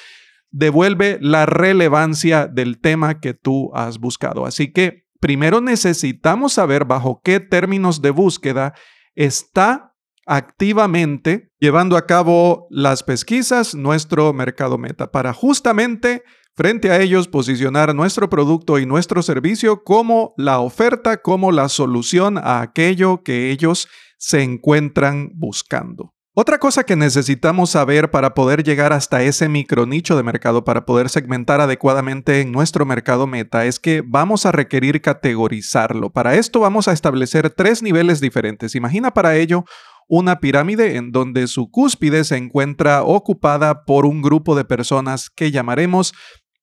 devuelve 0.51 1.19
la 1.21 1.47
relevancia 1.47 2.47
del 2.47 2.81
tema 2.81 3.21
que 3.21 3.35
tú 3.35 3.71
has 3.75 3.99
buscado. 3.99 4.47
Así 4.47 4.73
que 4.73 5.07
primero 5.21 5.61
necesitamos 5.61 6.53
saber 6.55 6.85
bajo 6.85 7.21
qué 7.25 7.41
términos 7.41 8.03
de 8.03 8.11
búsqueda 8.11 8.75
está 9.15 9.95
activamente 10.27 11.53
llevando 11.61 11.97
a 11.97 12.07
cabo 12.07 12.67
las 12.69 13.03
pesquisas 13.03 13.75
nuestro 13.75 14.33
mercado 14.33 14.77
meta 14.77 15.11
para 15.13 15.33
justamente 15.33 16.25
frente 16.57 16.91
a 16.91 17.01
ellos 17.01 17.29
posicionar 17.29 17.95
nuestro 17.95 18.31
producto 18.31 18.79
y 18.79 18.87
nuestro 18.87 19.23
servicio 19.23 19.85
como 19.85 20.33
la 20.37 20.61
oferta, 20.61 21.19
como 21.19 21.53
la 21.53 21.69
solución 21.69 22.39
a 22.39 22.63
aquello 22.63 23.23
que 23.23 23.51
ellos 23.51 23.89
se 24.19 24.43
encuentran 24.43 25.31
buscando. 25.35 26.15
Otra 26.39 26.59
cosa 26.59 26.85
que 26.85 26.97
necesitamos 26.97 27.71
saber 27.71 28.11
para 28.11 28.35
poder 28.35 28.63
llegar 28.63 28.93
hasta 28.93 29.23
ese 29.23 29.49
micronicho 29.49 30.17
de 30.17 30.23
mercado, 30.23 30.65
para 30.65 30.85
poder 30.85 31.09
segmentar 31.09 31.63
adecuadamente 31.63 32.43
en 32.43 32.53
nuestro 32.53 32.85
mercado 32.85 33.27
meta, 33.27 33.65
es 33.65 33.81
que 33.81 34.03
vamos 34.07 34.45
a 34.45 34.53
requerir 34.53 35.01
categorizarlo. 35.01 36.11
Para 36.11 36.35
esto 36.35 36.61
vamos 36.61 36.89
a 36.89 36.93
establecer 36.93 37.49
tres 37.49 37.83
niveles 37.83 38.21
diferentes. 38.21 38.75
Imagina 38.75 39.15
para 39.15 39.37
ello 39.37 39.65
una 40.09 40.39
pirámide 40.39 40.97
en 40.97 41.11
donde 41.11 41.47
su 41.47 41.71
cúspide 41.71 42.23
se 42.25 42.37
encuentra 42.37 43.03
ocupada 43.03 43.85
por 43.85 44.05
un 44.05 44.21
grupo 44.21 44.55
de 44.55 44.67
personas 44.67 45.31
que 45.31 45.51
llamaremos 45.51 46.13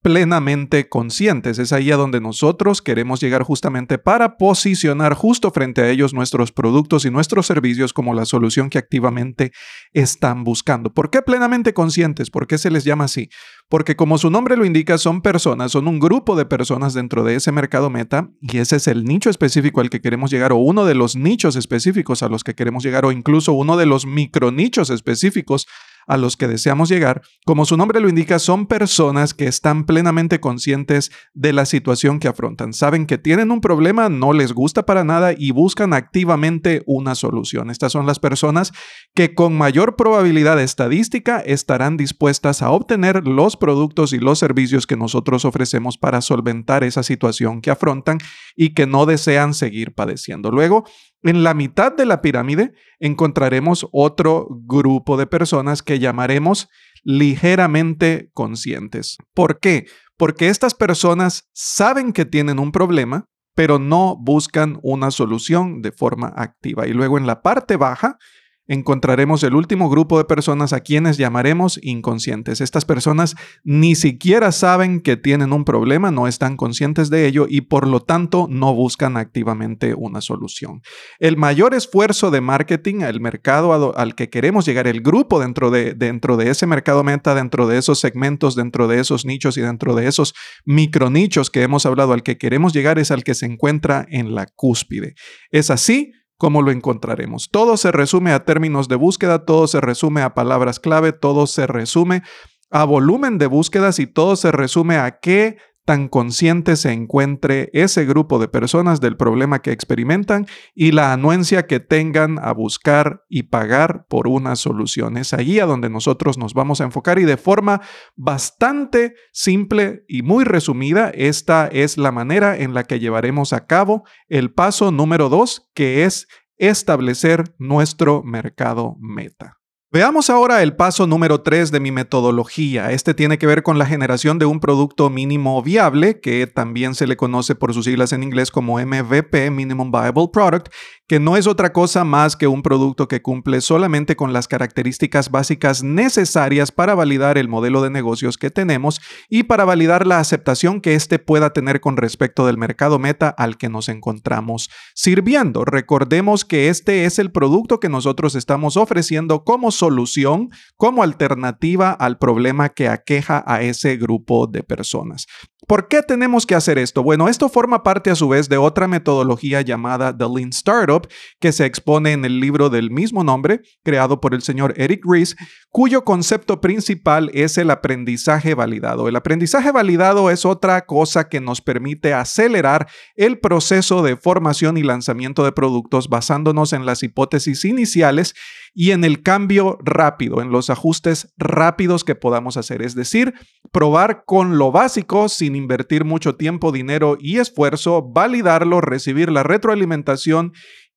plenamente 0.03 0.89
conscientes. 0.89 1.57
Es 1.57 1.72
ahí 1.72 1.89
a 1.89 1.95
donde 1.95 2.19
nosotros 2.19 2.81
queremos 2.81 3.22
llegar 3.22 3.41
justamente 3.41 3.98
para 3.98 4.38
posicionar 4.38 5.13
justo 5.13 5.50
frente 5.50 5.81
a 5.81 5.89
ellos 5.89 6.13
nuestros 6.13 6.51
productos 6.51 7.05
y 7.05 7.10
nuestros 7.10 7.48
servicios 7.48 7.93
como 7.93 8.13
la 8.13 8.25
solución 8.25 8.69
que 8.69 8.77
activamente 8.77 9.53
están 9.93 10.43
buscando. 10.43 10.93
¿Por 10.93 11.10
qué 11.10 11.22
plenamente 11.22 11.74
conscientes? 11.74 12.29
¿Por 12.29 12.48
qué 12.48 12.57
se 12.57 12.69
les 12.69 12.83
llama 12.83 13.05
así? 13.05 13.29
Porque 13.69 13.95
como 13.95 14.17
su 14.17 14.29
nombre 14.29 14.57
lo 14.57 14.65
indica, 14.65 14.98
son 14.98 15.22
personas, 15.22 15.72
son 15.72 15.88
un 15.88 16.00
grupo 16.00 16.36
de 16.36 16.45
personas 16.45 16.93
dentro 16.93 17.24
de 17.24 17.36
ese 17.36 17.53
mercado 17.53 17.89
meta 17.89 18.29
y 18.41 18.57
ese 18.57 18.75
es 18.75 18.88
el 18.88 19.05
nicho 19.05 19.29
específico 19.29 19.79
al 19.79 19.89
que 19.89 20.01
queremos 20.01 20.31
llegar 20.31 20.51
o 20.51 20.57
uno 20.57 20.83
de 20.83 20.95
los 20.95 21.15
nichos 21.15 21.55
específicos 21.55 22.24
a 22.24 22.27
los 22.27 22.43
que 22.43 22.55
queremos 22.55 22.83
llegar 22.83 23.05
o 23.05 23.13
incluso 23.13 23.53
uno 23.53 23.77
de 23.77 23.86
los 23.86 24.05
micronichos 24.05 24.89
específicos 24.89 25.65
a 26.07 26.17
los 26.17 26.38
que 26.38 26.48
deseamos 26.48 26.89
llegar, 26.89 27.22
como 27.45 27.65
su 27.65 27.77
nombre 27.77 28.00
lo 28.00 28.10
indica, 28.10 28.39
son 28.39 28.67
personas 28.67 29.33
que 29.33 29.48
están 29.48 29.86
plenamente 29.86 30.39
conscientes 30.39 31.12
de 31.33 31.53
la 31.53 31.65
situación 31.65 32.19
que 32.19 32.27
afrontan. 32.27 32.74
Saben 32.74 33.05
que 33.05 33.17
tienen 33.17 33.51
un 33.51 33.62
problema, 33.62 34.10
no 34.10 34.33
les 34.33 34.53
gusta 34.53 34.86
para 34.86 35.03
nada 35.03 35.33
y 35.38 35.51
buscan 35.51 35.93
activamente 35.93 36.83
una 36.86 37.15
solución. 37.15 37.69
Estas 37.69 37.91
son 37.91 38.05
las 38.05 38.19
personas 38.19 38.72
que 39.13 39.33
con 39.33 39.57
mayor 39.57 39.95
probabilidad 39.95 40.62
estadística 40.62 41.39
estarán 41.39 41.98
dispuestas 41.98 42.62
a 42.62 42.72
obtener 42.72 43.27
los 43.27 43.57
productos 43.57 44.13
y 44.13 44.19
los 44.19 44.39
servicios 44.39 44.88
que 44.88 44.98
nosotros 44.98 45.45
ofrecemos 45.45 45.98
para 45.98 46.22
solventar 46.22 46.83
esa 46.83 47.03
situación 47.03 47.62
que 47.62 47.72
afrontan 47.72 48.17
y 48.55 48.74
que 48.74 48.88
no 48.88 49.05
desean 49.05 49.53
seguir 49.53 49.93
padeciendo. 49.93 50.51
Luego, 50.51 50.86
en 51.24 51.44
la 51.44 51.53
mitad 51.53 51.96
de 51.96 52.06
la 52.06 52.22
pirámide 52.22 52.74
encontraremos 53.00 53.88
otro 53.92 54.48
grupo 54.65 55.18
de 55.18 55.27
personas 55.27 55.82
que 55.82 56.00
llamaremos 56.00 56.70
ligeramente 57.03 58.30
conscientes. 58.34 59.18
¿Por 59.34 59.60
qué? 59.60 59.88
Porque 60.18 60.50
estas 60.50 60.74
personas 60.74 61.50
saben 61.53 62.13
que 62.13 62.25
tienen 62.25 62.60
un 62.60 62.72
problema, 62.72 63.27
pero 63.56 63.80
no 63.80 64.18
buscan 64.20 64.80
una 64.84 65.12
solución 65.12 65.82
de 65.82 65.92
forma 65.92 66.34
activa. 66.36 66.88
Y 66.88 66.94
luego 66.94 67.18
en 67.18 67.27
la 67.27 67.42
parte 67.42 67.77
baja 67.77 68.18
encontraremos 68.67 69.43
el 69.43 69.55
último 69.55 69.89
grupo 69.89 70.17
de 70.17 70.25
personas 70.25 70.74
a 70.74 70.79
quienes 70.79 71.17
llamaremos 71.17 71.79
inconscientes. 71.82 72.62
Estas 72.62 72.86
personas 72.86 73.36
ni 73.63 73.96
siquiera 73.96 74.51
saben 74.51 75.01
que 75.01 75.17
tienen 75.17 75.53
un 75.53 75.65
problema, 75.65 76.12
no 76.12 76.27
están 76.27 76.55
conscientes 76.55 77.10
de 77.10 77.27
ello 77.27 77.46
y 77.50 77.62
por 77.62 77.88
lo 77.88 78.01
tanto 78.01 78.48
no 78.50 78.74
buscan 78.74 79.17
activamente 79.17 79.93
una 79.96 80.22
solución. 80.22 80.82
El 81.20 81.38
mayor 81.38 81.74
esfuerzo 81.74 82.32
de 82.32 82.41
marketing, 82.41 83.01
el 83.01 83.20
mercado 83.20 83.98
al 83.98 84.15
que 84.15 84.29
queremos 84.29 84.65
llegar, 84.65 84.88
el 84.88 85.01
grupo 85.01 85.39
dentro 85.39 85.72
de, 85.72 85.93
dentro 85.93 86.38
de 86.38 86.50
ese 86.50 86.65
mercado 86.67 87.03
meta, 87.03 87.36
dentro 87.36 87.67
de 87.67 87.77
esos 87.77 88.00
segmentos, 88.00 88.55
dentro 88.55 88.88
de 88.88 89.00
esos 89.00 89.25
nichos 89.25 89.58
y 89.58 89.62
dentro 89.62 89.96
de 89.96 90.08
esos 90.08 90.34
micronichos 90.65 91.50
que 91.50 91.63
hemos 91.63 91.86
hablado, 91.86 92.13
al 92.13 92.24
que 92.24 92.38
queremos 92.38 92.74
llegar 92.74 93.00
es 93.00 93.12
al 93.12 93.24
que 93.24 93.34
se 93.34 93.46
encuentra 93.46 94.05
en 94.10 94.36
la 94.36 94.46
cúspide. 94.46 95.15
Es 95.51 95.70
así 95.70 96.13
¿Cómo 96.43 96.62
lo 96.62 96.71
encontraremos? 96.71 97.47
Todo 97.50 97.77
se 97.77 97.93
resume 97.93 98.33
a 98.33 98.43
términos 98.43 98.89
de 98.89 98.97
búsqueda, 98.97 99.45
todo 99.45 99.65
se 99.65 99.79
resume 99.79 100.23
a 100.23 100.33
palabras 100.33 100.81
clave, 100.81 101.13
todo 101.13 101.47
se 101.47 101.67
resume 101.67 102.21
a 102.69 102.83
volumen 102.83 103.38
de 103.38 103.47
búsquedas 103.47 103.97
y 104.00 104.07
todo 104.07 104.35
se 104.35 104.51
resume 104.51 104.97
a 104.97 105.19
qué 105.21 105.55
tan 105.86 106.08
consciente 106.08 106.75
se 106.75 106.92
encuentre 106.92 107.70
ese 107.74 108.06
grupo 108.06 108.40
de 108.40 108.48
personas 108.48 109.02
del 109.02 109.18
problema 109.18 109.62
que 109.62 109.72
experimentan 109.72 110.48
y 110.74 110.92
la 110.92 111.13
anuencia 111.13 111.68
que 111.68 111.80
tengan 111.80 112.40
a 112.42 112.54
buscar 112.54 113.24
y 113.30 113.44
pagar 113.44 114.06
por 114.08 114.28
una 114.28 114.56
solución. 114.56 115.18
Es 115.18 115.34
allí 115.34 115.60
a 115.60 115.66
donde 115.66 115.90
nosotros 115.90 116.38
nos 116.38 116.54
vamos 116.54 116.82
a 116.82 116.86
enfocar 116.86 117.20
y 117.20 117.24
de 117.24 117.38
forma 117.38 117.82
bastante 118.16 119.16
simple 119.32 120.06
y 120.08 120.22
muy 120.22 120.44
resumida, 120.44 121.10
esta 121.10 121.68
es 121.68 121.98
la 121.98 122.12
manera 122.12 122.58
en 122.58 122.74
la 122.74 122.84
que 122.84 123.00
llevaremos 123.00 123.54
a 123.54 123.66
cabo 123.66 124.04
el 124.28 124.54
paso 124.54 124.92
número 124.92 125.30
dos, 125.30 125.70
que 125.74 126.06
es 126.06 126.28
establecer 126.58 127.56
nuestro 127.58 128.24
mercado 128.24 128.96
meta. 129.00 129.62
Veamos 129.93 130.31
ahora 130.31 130.63
el 130.63 130.75
paso 130.75 131.05
número 131.05 131.41
3 131.41 131.69
de 131.69 131.79
mi 131.79 131.91
metodología. 131.91 132.89
Este 132.89 133.13
tiene 133.13 133.38
que 133.38 133.45
ver 133.45 133.62
con 133.62 133.77
la 133.77 133.85
generación 133.85 134.39
de 134.39 134.47
un 134.47 134.59
producto 134.59 135.12
mínimo 135.12 135.62
viable, 135.62 136.19
que 136.19 136.47
también 136.47 136.95
se 136.95 137.05
le 137.05 137.15
conoce 137.15 137.53
por 137.53 137.75
sus 137.75 137.85
siglas 137.85 138.12
en 138.12 138.23
inglés 138.23 138.50
como 138.50 138.79
MVP, 138.79 139.51
Minimum 139.51 139.91
Viable 139.91 140.29
Product, 140.33 140.69
que 141.07 141.19
no 141.19 141.38
es 141.38 141.45
otra 141.45 141.73
cosa 141.73 142.03
más 142.05 142.35
que 142.35 142.47
un 142.47 142.63
producto 142.63 143.07
que 143.07 143.21
cumple 143.21 143.62
solamente 143.62 144.15
con 144.15 144.33
las 144.33 144.47
características 144.47 145.29
básicas 145.29 145.83
necesarias 145.83 146.71
para 146.71 146.95
validar 146.95 147.38
el 147.38 147.47
modelo 147.47 147.83
de 147.83 147.91
negocios 147.91 148.38
que 148.38 148.50
tenemos 148.50 149.00
y 149.29 149.43
para 149.43 149.63
validar 149.63 150.07
la 150.07 150.17
aceptación 150.17 150.81
que 150.81 150.95
éste 150.95 151.19
pueda 151.19 151.53
tener 151.53 151.81
con 151.81 151.97
respecto 151.97 152.47
del 152.47 152.57
mercado 152.57 152.97
meta 152.97 153.29
al 153.29 153.57
que 153.57 153.69
nos 153.69 153.89
encontramos 153.89 154.71
sirviendo. 154.95 155.65
Recordemos 155.65 156.45
que 156.45 156.69
este 156.69 157.05
es 157.05 157.19
el 157.19 157.31
producto 157.31 157.79
que 157.79 157.89
nosotros 157.89 158.33
estamos 158.33 158.75
ofreciendo 158.75 159.43
como 159.43 159.69
solución, 159.84 160.50
como 160.78 161.04
alternativa 161.04 161.92
al 161.92 162.18
problema 162.18 162.70
que 162.70 162.88
aqueja 162.88 163.44
a 163.46 163.62
ese 163.63 163.98
grupo 163.98 164.48
de 164.48 164.63
personas. 164.63 165.25
¿Por 165.68 165.88
qué 165.88 166.02
tenemos 166.02 166.46
que 166.46 166.56
hacer 166.56 166.78
esto? 166.78 167.04
Bueno, 167.04 167.30
esto 167.30 167.48
forma 167.48 167.84
parte 167.84 168.10
a 168.12 168.16
su 168.16 168.28
vez 168.28 168.50
de 168.50 168.58
otra 168.58 168.88
metodología 168.88 169.62
llamada 169.62 170.16
The 170.16 170.25
Lean 170.34 170.50
Startup, 170.50 171.08
que 171.40 171.52
se 171.52 171.66
expone 171.66 172.12
en 172.12 172.25
el 172.25 172.40
libro 172.40 172.70
del 172.70 172.92
mismo 172.92 173.24
nombre, 173.24 173.62
creado 173.84 174.20
por 174.20 174.34
el 174.34 174.42
señor 174.42 174.74
Eric 174.78 175.04
Ries, 175.06 175.36
cuyo 175.70 176.04
concepto 176.04 176.60
principal 176.60 177.32
es 177.34 177.58
el 177.58 177.72
aprendizaje 177.72 178.56
validado. 178.56 179.08
El 179.08 179.16
aprendizaje 179.16 179.72
validado 179.72 180.30
es 180.32 180.46
otra 180.46 180.86
cosa 180.86 181.30
que 181.30 181.40
nos 181.40 181.62
permite 181.62 182.13
acelerar 182.13 182.88
el 183.16 183.40
proceso 183.40 184.04
de 184.04 184.18
formación 184.18 184.78
y 184.78 184.84
lanzamiento 184.84 185.46
de 185.46 185.54
productos 185.54 186.10
basándonos 186.10 186.74
en 186.74 186.86
las 186.86 187.04
hipótesis 187.04 187.63
iniciales 187.63 188.34
y 188.74 188.92
en 188.92 189.04
el 189.04 189.22
cambio 189.22 189.73
rápido, 189.84 190.42
en 190.42 190.51
los 190.51 190.70
ajustes 190.70 191.34
rápidos 191.38 192.03
que 192.03 192.15
podamos 192.15 192.58
hacer. 192.58 192.82
Es 192.82 192.96
decir, 192.96 193.34
probar 193.72 194.24
con 194.25 194.58
lo 194.58 194.72
básico 194.72 195.30
sin 195.30 195.56
invertir 195.56 196.06
mucho 196.06 196.36
tiempo, 196.36 196.72
dinero 196.72 197.18
y 197.20 197.39
esfuerzo, 197.39 198.01
validarlo, 198.01 198.82
recibir 198.82 199.32
la 199.32 199.44
retroalimentación 199.44 200.53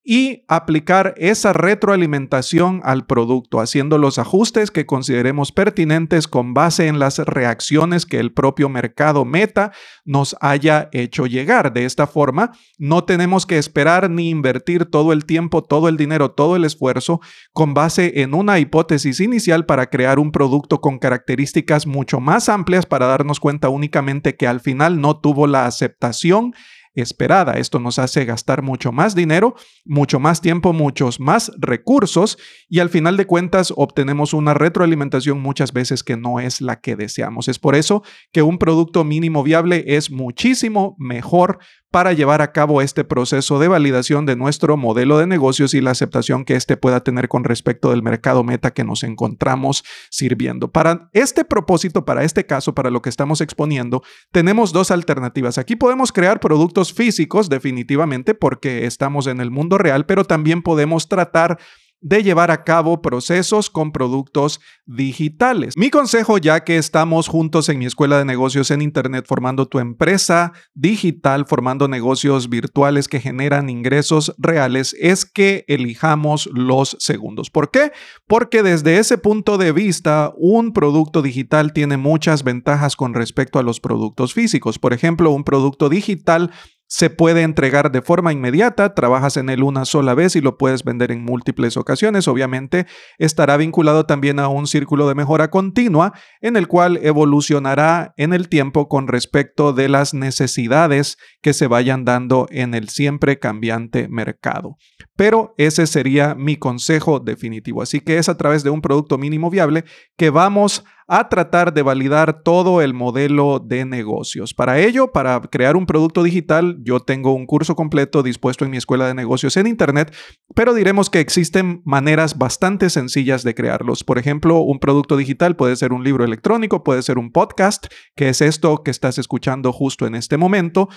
y 0.08 0.44
aplicar 0.46 1.14
esa 1.16 1.52
retroalimentación 1.52 2.80
al 2.84 3.06
producto, 3.06 3.58
haciendo 3.58 3.98
los 3.98 4.20
ajustes 4.20 4.70
que 4.70 4.86
consideremos 4.86 5.50
pertinentes 5.50 6.28
con 6.28 6.54
base 6.54 6.86
en 6.86 7.00
las 7.00 7.18
reacciones 7.18 8.06
que 8.06 8.20
el 8.20 8.32
propio 8.32 8.68
mercado 8.68 9.25
meta 9.25 9.72
nos 10.04 10.36
haya 10.40 10.88
hecho 10.92 11.26
llegar. 11.26 11.72
De 11.72 11.86
esta 11.86 12.06
forma, 12.06 12.52
no 12.78 13.02
tenemos 13.02 13.46
que 13.46 13.58
esperar 13.58 14.08
ni 14.08 14.30
invertir 14.30 14.84
todo 14.84 15.12
el 15.12 15.25
tiempo, 15.25 15.64
todo 15.64 15.88
el 15.88 15.96
dinero, 15.96 16.30
todo 16.30 16.54
el 16.54 16.64
esfuerzo 16.64 17.20
con 17.52 17.75
base 17.75 18.20
en 18.22 18.32
una 18.32 18.60
hipótesis 18.60 19.18
inicial 19.18 19.66
para 19.66 19.86
crear 19.90 20.20
un 20.20 20.30
producto 20.30 20.80
con 20.80 21.00
características 21.00 21.84
mucho 21.88 22.20
más 22.20 22.48
amplias 22.48 22.86
para 22.86 23.06
darnos 23.06 23.40
cuenta 23.40 23.70
únicamente 23.70 24.36
que 24.36 24.46
al 24.46 24.60
final 24.60 25.00
no 25.00 25.18
tuvo 25.18 25.48
la 25.48 25.66
aceptación 25.66 26.54
esperada. 27.00 27.54
Esto 27.54 27.78
nos 27.78 27.98
hace 27.98 28.24
gastar 28.24 28.62
mucho 28.62 28.92
más 28.92 29.14
dinero, 29.14 29.54
mucho 29.84 30.18
más 30.18 30.40
tiempo, 30.40 30.72
muchos 30.72 31.20
más 31.20 31.52
recursos 31.58 32.38
y 32.68 32.80
al 32.80 32.90
final 32.90 33.16
de 33.16 33.26
cuentas 33.26 33.72
obtenemos 33.76 34.32
una 34.32 34.54
retroalimentación 34.54 35.40
muchas 35.40 35.72
veces 35.72 36.02
que 36.02 36.16
no 36.16 36.40
es 36.40 36.60
la 36.60 36.80
que 36.80 36.96
deseamos. 36.96 37.48
Es 37.48 37.58
por 37.58 37.74
eso 37.74 38.02
que 38.32 38.42
un 38.42 38.58
producto 38.58 39.04
mínimo 39.04 39.42
viable 39.42 39.84
es 39.86 40.10
muchísimo 40.10 40.96
mejor 40.98 41.58
para 41.96 42.12
llevar 42.12 42.42
a 42.42 42.52
cabo 42.52 42.82
este 42.82 43.04
proceso 43.04 43.58
de 43.58 43.68
validación 43.68 44.26
de 44.26 44.36
nuestro 44.36 44.76
modelo 44.76 45.16
de 45.16 45.26
negocios 45.26 45.72
y 45.72 45.80
la 45.80 45.92
aceptación 45.92 46.44
que 46.44 46.54
éste 46.54 46.76
pueda 46.76 47.00
tener 47.00 47.26
con 47.26 47.42
respecto 47.42 47.88
del 47.88 48.02
mercado 48.02 48.44
meta 48.44 48.74
que 48.74 48.84
nos 48.84 49.02
encontramos 49.02 49.82
sirviendo. 50.10 50.70
Para 50.70 51.08
este 51.14 51.46
propósito, 51.46 52.04
para 52.04 52.22
este 52.22 52.44
caso, 52.44 52.74
para 52.74 52.90
lo 52.90 53.00
que 53.00 53.08
estamos 53.08 53.40
exponiendo, 53.40 54.02
tenemos 54.30 54.74
dos 54.74 54.90
alternativas. 54.90 55.56
Aquí 55.56 55.74
podemos 55.74 56.12
crear 56.12 56.38
productos 56.38 56.92
físicos 56.92 57.48
definitivamente 57.48 58.34
porque 58.34 58.84
estamos 58.84 59.26
en 59.26 59.40
el 59.40 59.50
mundo 59.50 59.78
real, 59.78 60.04
pero 60.04 60.24
también 60.24 60.60
podemos 60.60 61.08
tratar 61.08 61.58
de 62.06 62.22
llevar 62.22 62.52
a 62.52 62.62
cabo 62.62 63.02
procesos 63.02 63.68
con 63.68 63.90
productos 63.90 64.60
digitales. 64.84 65.75
Mi 65.76 65.90
consejo, 65.90 66.38
ya 66.38 66.62
que 66.62 66.76
estamos 66.76 67.26
juntos 67.26 67.68
en 67.68 67.80
mi 67.80 67.86
escuela 67.86 68.16
de 68.16 68.25
negocios 68.25 68.70
en 68.70 68.80
Internet 68.80 69.25
formando 69.26 69.66
tu 69.66 69.80
empresa 69.80 70.52
digital, 70.72 71.46
formando 71.46 71.88
negocios 71.88 72.48
virtuales 72.48 73.08
que 73.08 73.18
generan 73.18 73.68
ingresos 73.68 74.32
reales, 74.38 74.94
es 75.00 75.25
que 75.25 75.64
elijamos 75.66 76.48
los 76.52 76.96
segundos. 77.00 77.50
¿Por 77.50 77.72
qué? 77.72 77.90
Porque 78.28 78.62
desde 78.62 78.98
ese 78.98 79.18
punto 79.18 79.58
de 79.58 79.72
vista, 79.72 80.32
un 80.36 80.72
producto 80.72 81.22
digital 81.22 81.72
tiene 81.72 81.96
muchas 81.96 82.44
ventajas 82.44 82.94
con 82.94 83.14
respecto 83.14 83.58
a 83.58 83.64
los 83.64 83.80
productos 83.80 84.32
físicos. 84.32 84.78
Por 84.78 84.92
ejemplo, 84.92 85.32
un 85.32 85.42
producto 85.42 85.88
digital 85.88 86.52
se 86.88 87.11
puede 87.11 87.43
entregar 87.43 87.90
de 87.90 88.02
forma 88.02 88.33
inmediata, 88.33 88.95
trabajas 88.95 89.37
en 89.37 89.49
él 89.49 89.62
una 89.62 89.85
sola 89.85 90.14
vez 90.14 90.37
y 90.37 90.40
lo 90.40 90.57
puedes 90.57 90.85
vender 90.85 91.11
en 91.11 91.25
múltiples 91.25 91.76
ocasiones. 91.76 92.28
Obviamente 92.28 92.87
estará 93.19 93.57
vinculado 93.57 94.07
también 94.07 94.38
a 94.38 94.49
un 94.49 94.66
círculo 94.66 95.09
de 95.09 95.14
mejora 95.14 95.50
continua 95.50 96.12
en 96.40 96.57
el 96.57 96.69
cual 96.69 96.99
evolucionará 97.02 98.14
en 98.16 98.33
el 98.33 98.49
tiempo 98.49 98.88
con 98.88 99.09
respecto 99.09 99.73
de 99.73 99.88
las 99.88 100.14
necesidades 100.14 101.19
que 101.43 101.52
se 101.52 101.66
vayan 101.66 102.05
dando 102.05 102.47
en 102.50 102.75
el 102.75 102.88
siempre 102.88 103.38
cambiante 103.38 104.09
mercado. 104.09 104.76
Pero 105.16 105.55
ese 105.57 105.87
sería 105.87 106.35
mi 106.35 106.57
consejo 106.57 107.21
definitivo. 107.21 107.83
Así 107.83 108.00
que 108.00 108.19
es 108.19 108.28
a 108.28 108.37
través 108.37 108.62
de 108.62 108.71
un 108.71 108.83
producto 108.83 109.19
mínimo 109.19 109.50
viable 109.50 109.85
que 110.16 110.31
vamos 110.31 110.85
a 110.85 110.95
a 111.08 111.28
tratar 111.28 111.72
de 111.72 111.82
validar 111.82 112.42
todo 112.42 112.82
el 112.82 112.92
modelo 112.92 113.60
de 113.60 113.84
negocios. 113.84 114.54
Para 114.54 114.80
ello, 114.80 115.12
para 115.12 115.40
crear 115.40 115.76
un 115.76 115.86
producto 115.86 116.22
digital, 116.22 116.78
yo 116.82 117.00
tengo 117.00 117.32
un 117.32 117.46
curso 117.46 117.76
completo 117.76 118.22
dispuesto 118.22 118.64
en 118.64 118.72
mi 118.72 118.76
escuela 118.76 119.06
de 119.06 119.14
negocios 119.14 119.56
en 119.56 119.68
Internet, 119.68 120.12
pero 120.54 120.75
diremos 120.75 121.08
que 121.08 121.20
existen 121.20 121.82
maneras 121.84 122.38
bastante 122.38 122.90
sencillas 122.90 123.44
de 123.44 123.54
crearlos. 123.54 124.02
Por 124.02 124.18
ejemplo, 124.18 124.58
un 124.58 124.80
producto 124.80 125.16
digital 125.16 125.54
puede 125.54 125.76
ser 125.76 125.92
un 125.92 126.02
libro 126.02 126.25
electrónico, 126.25 126.82
puede 126.82 127.02
ser 127.02 127.18
un 127.18 127.30
podcast, 127.30 127.86
que 128.16 128.28
es 128.28 128.40
esto 128.40 128.82
que 128.82 128.90
estás 128.90 129.18
escuchando 129.18 129.72
justo 129.72 130.06
en 130.06 130.16
este 130.16 130.36
momento. 130.36 130.88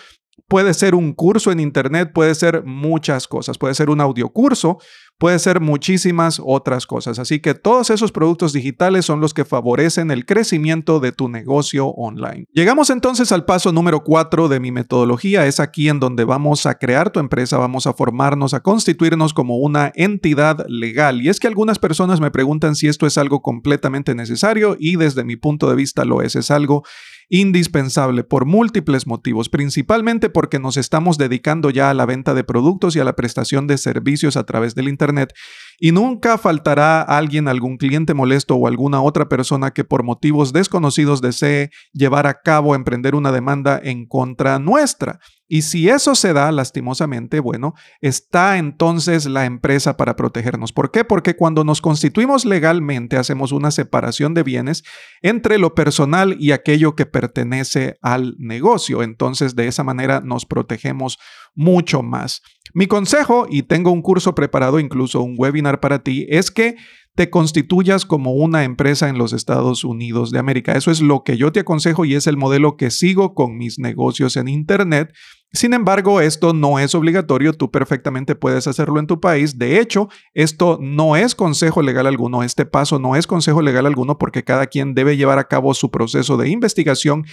Puede 0.47 0.73
ser 0.73 0.95
un 0.95 1.13
curso 1.13 1.51
en 1.51 1.59
Internet, 1.59 2.11
puede 2.13 2.33
ser 2.33 2.63
muchas 2.65 3.27
cosas, 3.27 3.57
puede 3.57 3.75
ser 3.75 3.89
un 3.89 4.01
audiocurso, 4.01 4.79
puede 5.19 5.37
ser 5.37 5.59
muchísimas 5.59 6.41
otras 6.43 6.87
cosas. 6.87 7.19
Así 7.19 7.39
que 7.39 7.53
todos 7.53 7.89
esos 7.89 8.11
productos 8.11 8.53
digitales 8.53 9.05
son 9.05 9.19
los 9.19 9.33
que 9.33 9.45
favorecen 9.45 10.09
el 10.09 10.25
crecimiento 10.25 10.99
de 10.99 11.11
tu 11.11 11.29
negocio 11.29 11.87
online. 11.89 12.45
Llegamos 12.53 12.89
entonces 12.89 13.31
al 13.31 13.45
paso 13.45 13.71
número 13.71 14.03
4 14.03 14.47
de 14.47 14.59
mi 14.59 14.71
metodología. 14.71 15.45
Es 15.45 15.59
aquí 15.59 15.89
en 15.89 15.99
donde 15.99 16.23
vamos 16.23 16.65
a 16.65 16.75
crear 16.75 17.11
tu 17.11 17.19
empresa, 17.19 17.57
vamos 17.57 17.85
a 17.85 17.93
formarnos, 17.93 18.53
a 18.53 18.61
constituirnos 18.61 19.33
como 19.33 19.57
una 19.57 19.91
entidad 19.93 20.65
legal. 20.67 21.21
Y 21.21 21.29
es 21.29 21.39
que 21.39 21.47
algunas 21.47 21.79
personas 21.79 22.21
me 22.21 22.31
preguntan 22.31 22.75
si 22.75 22.87
esto 22.87 23.05
es 23.05 23.17
algo 23.17 23.41
completamente 23.41 24.15
necesario 24.15 24.77
y 24.79 24.95
desde 24.95 25.25
mi 25.25 25.35
punto 25.35 25.69
de 25.69 25.75
vista 25.75 26.05
lo 26.05 26.21
es. 26.21 26.37
Es 26.37 26.49
algo 26.49 26.83
indispensable 27.29 28.23
por 28.23 28.45
múltiples 28.45 29.07
motivos, 29.07 29.49
principalmente 29.49 30.29
porque 30.29 30.59
nos 30.59 30.77
estamos 30.77 31.17
dedicando 31.17 31.69
ya 31.69 31.89
a 31.89 31.93
la 31.93 32.05
venta 32.05 32.33
de 32.33 32.43
productos 32.43 32.95
y 32.95 32.99
a 32.99 33.03
la 33.03 33.15
prestación 33.15 33.67
de 33.67 33.77
servicios 33.77 34.35
a 34.35 34.45
través 34.45 34.75
del 34.75 34.89
Internet 34.89 35.33
y 35.79 35.91
nunca 35.91 36.37
faltará 36.37 37.01
alguien, 37.01 37.47
algún 37.47 37.77
cliente 37.77 38.13
molesto 38.13 38.55
o 38.55 38.67
alguna 38.67 39.01
otra 39.01 39.29
persona 39.29 39.71
que 39.71 39.83
por 39.83 40.03
motivos 40.03 40.53
desconocidos 40.53 41.21
desee 41.21 41.69
llevar 41.93 42.27
a 42.27 42.41
cabo, 42.41 42.75
emprender 42.75 43.15
una 43.15 43.31
demanda 43.31 43.79
en 43.83 44.05
contra 44.05 44.59
nuestra. 44.59 45.19
Y 45.51 45.63
si 45.63 45.89
eso 45.89 46.13
se 46.13 46.31
da, 46.31 46.51
lastimosamente, 46.51 47.39
bueno, 47.39 47.73
está 48.01 48.59
entonces 48.59 49.25
la 49.25 49.45
empresa 49.45 49.97
para 49.97 50.15
protegernos. 50.15 50.71
¿Por 50.71 50.91
qué? 50.91 51.03
Porque 51.03 51.35
cuando 51.35 51.63
nos 51.63 51.81
constituimos 51.81 52.45
legalmente 52.45 53.17
hacemos 53.17 53.51
una 53.51 53.71
separación 53.71 54.35
de 54.35 54.43
bienes 54.43 54.83
entre 55.23 55.57
lo 55.57 55.73
personal 55.73 56.35
y 56.39 56.51
aquello 56.51 56.95
que 56.95 57.07
pertenece 57.07 57.97
al 58.03 58.35
negocio. 58.37 59.01
Entonces, 59.01 59.55
de 59.55 59.67
esa 59.67 59.83
manera 59.83 60.21
nos 60.21 60.45
protegemos 60.45 61.17
mucho 61.59 62.01
más. 62.01 62.41
Mi 62.73 62.87
consejo, 62.87 63.45
y 63.49 63.63
tengo 63.63 63.91
un 63.91 64.01
curso 64.01 64.33
preparado, 64.33 64.79
incluso 64.79 65.21
un 65.21 65.35
webinar 65.37 65.81
para 65.81 65.99
ti, 66.03 66.25
es 66.29 66.51
que 66.51 66.77
te 67.15 67.29
constituyas 67.29 68.05
como 68.05 68.31
una 68.31 68.63
empresa 68.63 69.09
en 69.09 69.17
los 69.17 69.33
Estados 69.33 69.83
Unidos 69.83 70.31
de 70.31 70.39
América. 70.39 70.71
Eso 70.73 70.89
es 70.89 71.01
lo 71.01 71.25
que 71.25 71.35
yo 71.35 71.51
te 71.51 71.59
aconsejo 71.59 72.05
y 72.05 72.15
es 72.15 72.27
el 72.27 72.37
modelo 72.37 72.77
que 72.77 72.91
sigo 72.91 73.33
con 73.33 73.57
mis 73.57 73.77
negocios 73.77 74.37
en 74.37 74.47
Internet. 74.47 75.13
Sin 75.51 75.73
embargo, 75.73 76.21
esto 76.21 76.53
no 76.53 76.79
es 76.79 76.95
obligatorio, 76.95 77.51
tú 77.51 77.71
perfectamente 77.71 78.35
puedes 78.35 78.67
hacerlo 78.67 78.99
en 78.99 79.07
tu 79.07 79.19
país. 79.19 79.57
De 79.57 79.81
hecho, 79.81 80.07
esto 80.33 80.77
no 80.79 81.17
es 81.17 81.35
consejo 81.35 81.81
legal 81.81 82.07
alguno, 82.07 82.41
este 82.41 82.65
paso 82.65 82.99
no 82.99 83.17
es 83.17 83.27
consejo 83.27 83.61
legal 83.61 83.85
alguno 83.85 84.17
porque 84.17 84.45
cada 84.45 84.67
quien 84.67 84.93
debe 84.93 85.17
llevar 85.17 85.39
a 85.39 85.49
cabo 85.49 85.73
su 85.73 85.91
proceso 85.91 86.37
de 86.37 86.49
investigación 86.49 87.25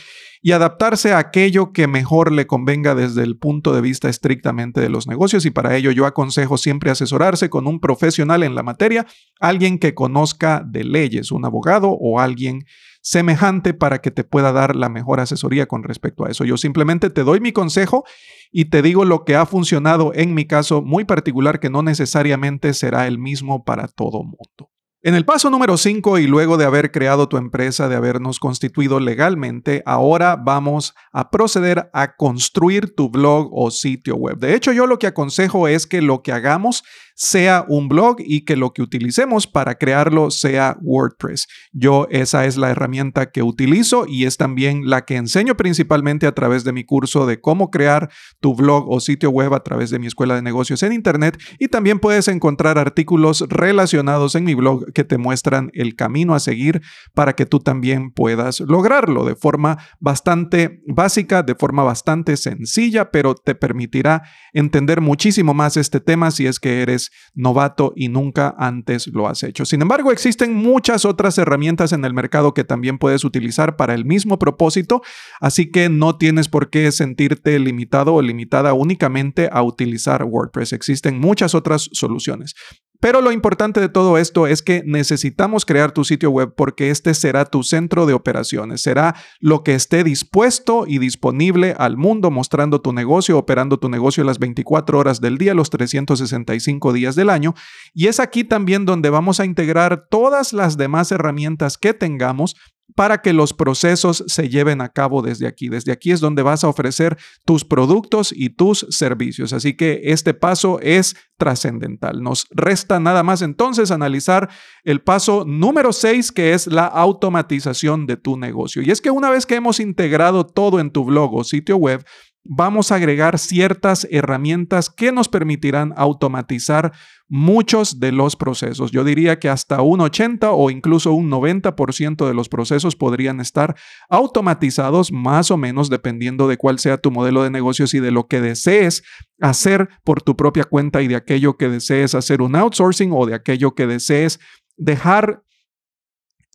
y 0.47 0.53
adaptarse 0.53 1.13
a 1.13 1.19
aquello 1.19 1.73
que 1.73 1.89
mejor 1.89 2.31
le 2.31 2.47
convenga 2.47 2.95
desde 2.95 3.25
el 3.25 3.37
punto 3.37 3.75
de 3.75 3.81
vista 3.81 4.09
estrictamente 4.09 4.81
de 4.81 4.89
los 4.89 5.09
negocios 5.09 5.45
y 5.45 5.51
para 5.51 5.75
ello 5.75 5.91
yo 5.91 6.07
aconsejo 6.07 6.57
siempre 6.57 6.89
asesorarse 6.89 7.51
con 7.51 7.67
un 7.67 7.81
profesional 7.81 8.45
en 8.45 8.55
la 8.55 8.63
materia, 8.63 9.09
alguien 9.41 9.81
que 9.81 9.93
conozca 9.93 10.63
de 10.65 10.85
leyes, 10.85 11.33
un 11.33 11.45
abogado 11.45 11.91
o 11.91 12.21
alguien 12.21 12.65
semejante 13.03 13.75
para 13.75 14.01
que 14.01 14.13
te 14.13 14.23
pueda 14.23 14.53
dar 14.53 14.77
la 14.77 14.89
mejor 14.89 15.19
asesoría 15.19 15.67
con 15.67 15.83
respecto 15.83 16.25
a 16.25 16.31
eso. 16.31 16.45
Yo 16.45 16.57
simplemente 16.57 17.11
te 17.11 17.25
doy 17.25 17.41
mi 17.41 17.51
consejo 17.51 18.05
y 18.53 18.67
te 18.67 18.83
digo 18.83 19.05
lo 19.05 19.25
que 19.25 19.35
ha 19.35 19.47
funcionado 19.47 20.13
en 20.15 20.33
mi 20.33 20.45
caso 20.45 20.81
muy 20.81 21.05
particular 21.05 21.59
que 21.59 21.71
no 21.71 21.83
necesariamente 21.83 22.73
será 22.73 23.09
el 23.09 23.19
mismo 23.19 23.65
para 23.65 23.89
todo 23.89 24.23
mundo. 24.23 24.71
En 25.07 25.15
el 25.15 25.25
paso 25.25 25.51
número 25.51 25.77
5 25.77 26.19
y 26.19 26.27
luego 26.27 26.57
de 26.57 26.65
haber 26.65 26.91
creado 26.91 27.29
tu 27.29 27.37
empresa, 27.37 27.89
de 27.89 27.95
habernos 27.95 28.41
constituido 28.41 28.99
legalmente, 28.99 29.85
ahora 29.87 30.35
vamos 30.35 30.97
a 31.13 31.31
proceder 31.31 31.89
a 31.93 32.17
construir 32.17 32.93
tu 32.93 33.09
blog 33.09 33.49
o 33.53 33.71
sitio 33.71 34.17
web. 34.17 34.39
De 34.39 34.57
hecho, 34.57 34.73
yo 34.73 34.89
lo 34.89 34.99
que 34.99 35.07
aconsejo 35.07 35.69
es 35.69 35.87
que 35.87 36.03
lo 36.03 36.25
que 36.25 36.33
hagamos 36.33 36.83
sea 37.17 37.65
un 37.67 37.89
blog 37.89 38.19
y 38.19 38.45
que 38.45 38.57
lo 38.57 38.73
que 38.73 38.83
utilicemos 38.83 39.47
para 39.47 39.77
crearlo 39.77 40.31
sea 40.31 40.77
WordPress. 40.83 41.49
Yo 41.73 42.07
esa 42.11 42.45
es 42.45 42.59
la 42.59 42.71
herramienta 42.71 43.31
que 43.31 43.43
utilizo 43.43 44.07
y 44.07 44.27
es 44.27 44.37
también 44.37 44.89
la 44.89 45.07
que 45.07 45.17
enseño 45.17 45.57
principalmente 45.57 46.27
a 46.27 46.35
través 46.35 46.63
de 46.63 46.73
mi 46.73 46.85
curso 46.85 47.27
de 47.27 47.41
cómo 47.41 47.71
crear 47.71 48.11
tu 48.41 48.55
blog 48.55 48.91
o 48.91 49.01
sitio 49.01 49.31
web 49.31 49.55
a 49.55 49.65
través 49.65 49.89
de 49.89 49.99
mi 49.99 50.07
escuela 50.07 50.35
de 50.35 50.43
negocios 50.43 50.83
en 50.83 50.93
Internet 50.93 51.41
y 51.59 51.69
también 51.69 52.01
puedes 52.01 52.29
encontrar 52.29 52.79
artículos 52.79 53.45
relacionados 53.49 54.35
en 54.35 54.45
mi 54.45 54.55
blog 54.55 54.93
que 54.93 55.05
te 55.05 55.17
muestran 55.17 55.71
el 55.73 55.97
camino 55.97 56.35
a 56.35 56.41
seguir 56.41 56.83
para 57.15 57.33
que 57.33 57.47
tú 57.47 57.61
también 57.61 58.11
puedas 58.11 58.61
lograrlo 58.61 59.25
de 59.25 59.37
forma 59.37 59.79
bastante 60.01 60.83
básica, 60.87 61.43
de 61.43 61.55
forma 61.55 61.83
bastante 61.83 62.37
sencilla, 62.37 63.11
pero 63.11 63.35
te 63.35 63.55
permitirá 63.55 64.23
entender 64.53 65.01
muchísimo 65.01 65.55
más 65.55 65.79
este 65.79 66.01
tema 66.01 66.31
si 66.31 66.47
es 66.47 66.61
que 66.61 66.83
eres 66.83 67.06
novato 67.35 67.93
y 67.97 68.09
nunca 68.09 68.55
antes 68.59 69.07
lo 69.09 69.29
has 69.29 69.43
hecho. 69.43 69.65
Sin 69.65 69.83
embargo, 69.83 70.13
existen 70.13 70.55
muchas 70.55 71.05
otras 71.05 71.39
herramientas 71.39 71.93
en 71.93 72.05
el 72.05 72.15
mercado 72.15 72.55
que 72.55 72.65
también 72.65 72.99
puedes 72.99 73.25
utilizar 73.25 73.77
para 73.77 73.95
el 73.95 74.05
mismo 74.05 74.39
propósito, 74.39 75.03
así 75.41 75.71
que 75.71 75.89
no 75.89 76.17
tienes 76.17 76.49
por 76.49 76.71
qué 76.71 76.91
sentirte 76.93 77.59
limitado 77.59 78.15
o 78.15 78.23
limitada 78.23 78.73
únicamente 78.75 79.49
a 79.53 79.63
utilizar 79.63 80.25
WordPress. 80.25 80.73
Existen 80.73 81.19
muchas 81.19 81.55
otras 81.55 81.89
soluciones. 81.93 82.55
Pero 83.01 83.21
lo 83.21 83.33
importante 83.33 83.81
de 83.81 83.89
todo 83.89 84.19
esto 84.19 84.47
es 84.47 84.63
que 84.63 84.83
necesitamos 84.85 85.65
crear 85.65 85.93
tu 85.93 86.05
sitio 86.05 86.31
web 86.31 86.55
porque 86.57 86.91
este 86.91 87.15
será 87.15 87.45
tu 87.45 87.63
centro 87.63 88.07
de 88.07 88.15
operaciones, 88.15 88.83
será 88.83 89.15
lo 89.41 89.63
que 89.63 89.75
esté 89.75 90.05
dispuesto 90.05 90.85
y 90.87 90.99
disponible 90.99 91.75
al 91.79 91.97
mundo 91.97 92.31
mostrando 92.31 92.81
tu 92.81 92.93
negocio, 92.93 93.39
operando 93.39 93.79
tu 93.79 93.89
negocio 93.89 94.25
las 94.25 94.39
24 94.39 94.99
horas 94.99 95.21
del 95.21 95.39
día, 95.39 95.55
los 95.55 95.71
365 95.71 96.93
días 96.93 97.17
del 97.17 97.31
año. 97.31 97.55
Y 97.95 98.07
es 98.07 98.21
aquí 98.21 98.45
también 98.45 98.85
donde 98.85 99.11
vamos 99.11 99.41
a 99.41 99.45
integrar 99.45 100.07
todas 100.09 100.53
las 100.53 100.77
demás 100.77 101.13
herramientas 101.13 101.79
que 101.79 101.95
tengamos 101.95 102.57
para 102.97 103.21
que 103.21 103.35
los 103.35 103.53
procesos 103.53 104.25
se 104.27 104.49
lleven 104.49 104.81
a 104.81 104.89
cabo 104.89 105.23
desde 105.23 105.47
aquí. 105.47 105.69
Desde 105.69 105.93
aquí 105.93 106.11
es 106.11 106.21
donde 106.21 106.43
vas 106.43 106.65
a 106.65 106.69
ofrecer 106.69 107.17
tus 107.45 107.65
productos 107.65 108.33
y 108.35 108.49
tus 108.49 108.87
servicios. 108.89 109.53
Así 109.53 109.77
que 109.77 110.01
este 110.05 110.33
paso 110.33 110.81
es 110.81 111.15
trascendental. 111.37 112.23
Nos 112.23 112.47
resta 112.51 112.99
nada 112.99 113.23
más 113.23 113.43
entonces 113.43 113.91
analizar 113.91 114.49
el 114.83 115.03
paso 115.03 115.45
número 115.47 115.93
6, 115.93 116.33
que 116.33 116.55
es 116.55 116.67
la 116.67 116.87
automatización 116.87 118.07
de 118.07 118.17
tu 118.17 118.39
negocio. 118.39 118.81
Y 118.81 118.91
es 118.91 119.03
que 119.03 119.11
una 119.11 119.29
vez 119.29 119.45
que 119.45 119.57
hemos 119.57 119.79
integrado 119.79 120.47
todo 120.47 120.81
en 120.81 120.91
tu 120.91 121.05
blog 121.05 121.35
o 121.35 121.45
sitio 121.45 121.77
web, 121.77 122.03
vamos 122.49 122.93
a 122.93 122.97
agregar 122.97 123.39
ciertas 123.39 124.07
herramientas 124.11 124.91
que 124.91 125.13
nos 125.13 125.29
permitirán 125.29 125.93
automatizar 125.97 126.93
muchos 127.29 127.99
de 127.99 128.13
los 128.13 128.37
procesos. 128.37 128.93
Yo 128.93 129.03
diría 129.03 129.39
que 129.39 129.49
hasta 129.49 129.83
un 129.83 130.01
80 130.01 130.53
o 130.53 130.71
incluso 130.71 131.13
un 131.13 131.31
90% 131.31 132.27
de 132.27 132.35
los 132.35 132.49
procesos 132.49 132.95
podrían 132.95 133.41
estar 133.41 133.75
automatizados 134.09 135.11
más 135.11 135.51
o 135.51 135.57
menos 135.57 135.91
dependiendo 135.91 136.47
de 136.47 136.57
cuál 136.57 136.79
sea 136.79 136.99
tu 136.99 137.11
modelo 137.11 137.43
de 137.43 137.51
negocios 137.51 137.95
y 137.95 138.01
de 138.01 138.13
lo 138.13 138.29
que 138.29 138.41
desees 138.41 139.03
hacer 139.41 139.89
por 140.05 140.23
tu 140.23 140.37
propia 140.37 140.65
cuenta 140.65 141.03
y 141.03 141.09
de 141.09 141.17
aquello 141.17 141.57
que 141.57 141.69
desees 141.69 142.15
hacer 142.15 142.43
un 142.43 142.55
outsourcing 142.55 143.11
o 143.13 143.27
de 143.27 143.35
aquello 143.35 143.75
que 143.75 143.87
desees 143.87 144.39
dejar 144.77 145.43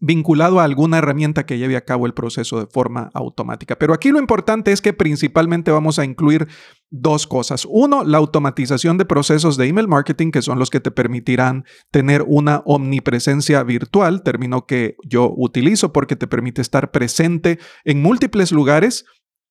vinculado 0.01 0.59
a 0.59 0.63
alguna 0.63 0.97
herramienta 0.97 1.45
que 1.45 1.59
lleve 1.59 1.77
a 1.77 1.85
cabo 1.85 2.07
el 2.07 2.13
proceso 2.13 2.59
de 2.59 2.65
forma 2.65 3.11
automática. 3.13 3.77
Pero 3.77 3.93
aquí 3.93 4.09
lo 4.09 4.19
importante 4.19 4.71
es 4.71 4.81
que 4.81 4.93
principalmente 4.93 5.69
vamos 5.69 5.99
a 5.99 6.05
incluir 6.05 6.47
dos 6.89 7.27
cosas. 7.27 7.67
Uno, 7.69 8.03
la 8.03 8.17
automatización 8.17 8.97
de 8.97 9.05
procesos 9.05 9.57
de 9.57 9.67
email 9.67 9.87
marketing, 9.87 10.31
que 10.31 10.41
son 10.41 10.57
los 10.57 10.71
que 10.71 10.79
te 10.79 10.89
permitirán 10.89 11.65
tener 11.91 12.25
una 12.27 12.63
omnipresencia 12.65 13.61
virtual, 13.61 14.23
término 14.23 14.65
que 14.65 14.95
yo 15.07 15.31
utilizo 15.37 15.93
porque 15.93 16.15
te 16.15 16.27
permite 16.27 16.61
estar 16.61 16.89
presente 16.89 17.59
en 17.85 18.01
múltiples 18.01 18.51
lugares 18.51 19.05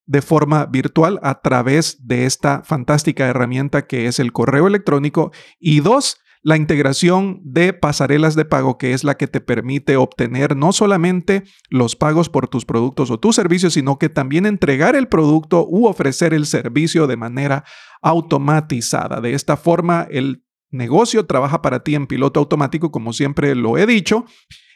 de 0.07 0.21
forma 0.21 0.67
virtual 0.67 1.21
a 1.23 1.41
través 1.41 2.05
de 2.09 2.27
esta 2.27 2.65
fantástica 2.65 3.29
herramienta 3.29 3.87
que 3.87 4.07
es 4.07 4.19
el 4.19 4.33
correo 4.33 4.67
electrónico. 4.67 5.31
Y 5.61 5.79
dos, 5.79 6.19
la 6.43 6.57
integración 6.57 7.41
de 7.45 7.73
pasarelas 7.73 8.35
de 8.35 8.45
pago, 8.45 8.79
que 8.79 8.93
es 8.93 9.05
la 9.05 9.17
que 9.17 9.27
te 9.27 9.41
permite 9.41 9.97
obtener 9.97 10.57
no 10.57 10.73
solamente 10.73 11.45
los 11.69 11.97
pagos 11.97 12.29
por 12.29 12.49
tus 12.49 12.65
productos 12.65 13.11
o 13.11 13.19
tus 13.19 13.37
servicios, 13.37 13.75
sino 13.75 13.99
que 13.99 14.09
también 14.09 14.47
entregar 14.47 14.97
el 14.97 15.09
producto 15.09 15.67
u 15.69 15.87
ofrecer 15.87 16.33
el 16.33 16.47
servicio 16.47 17.07
de 17.07 17.17
manera 17.17 17.65
automatizada. 18.01 19.21
De 19.21 19.35
esta 19.35 19.57
forma, 19.57 20.07
el 20.11 20.43
negocio 20.71 21.27
trabaja 21.27 21.61
para 21.61 21.83
ti 21.83 21.95
en 21.95 22.07
piloto 22.07 22.41
automático, 22.41 22.91
como 22.91 23.13
siempre 23.13 23.55
lo 23.55 23.77
he 23.77 23.87
dicho, 23.87 24.25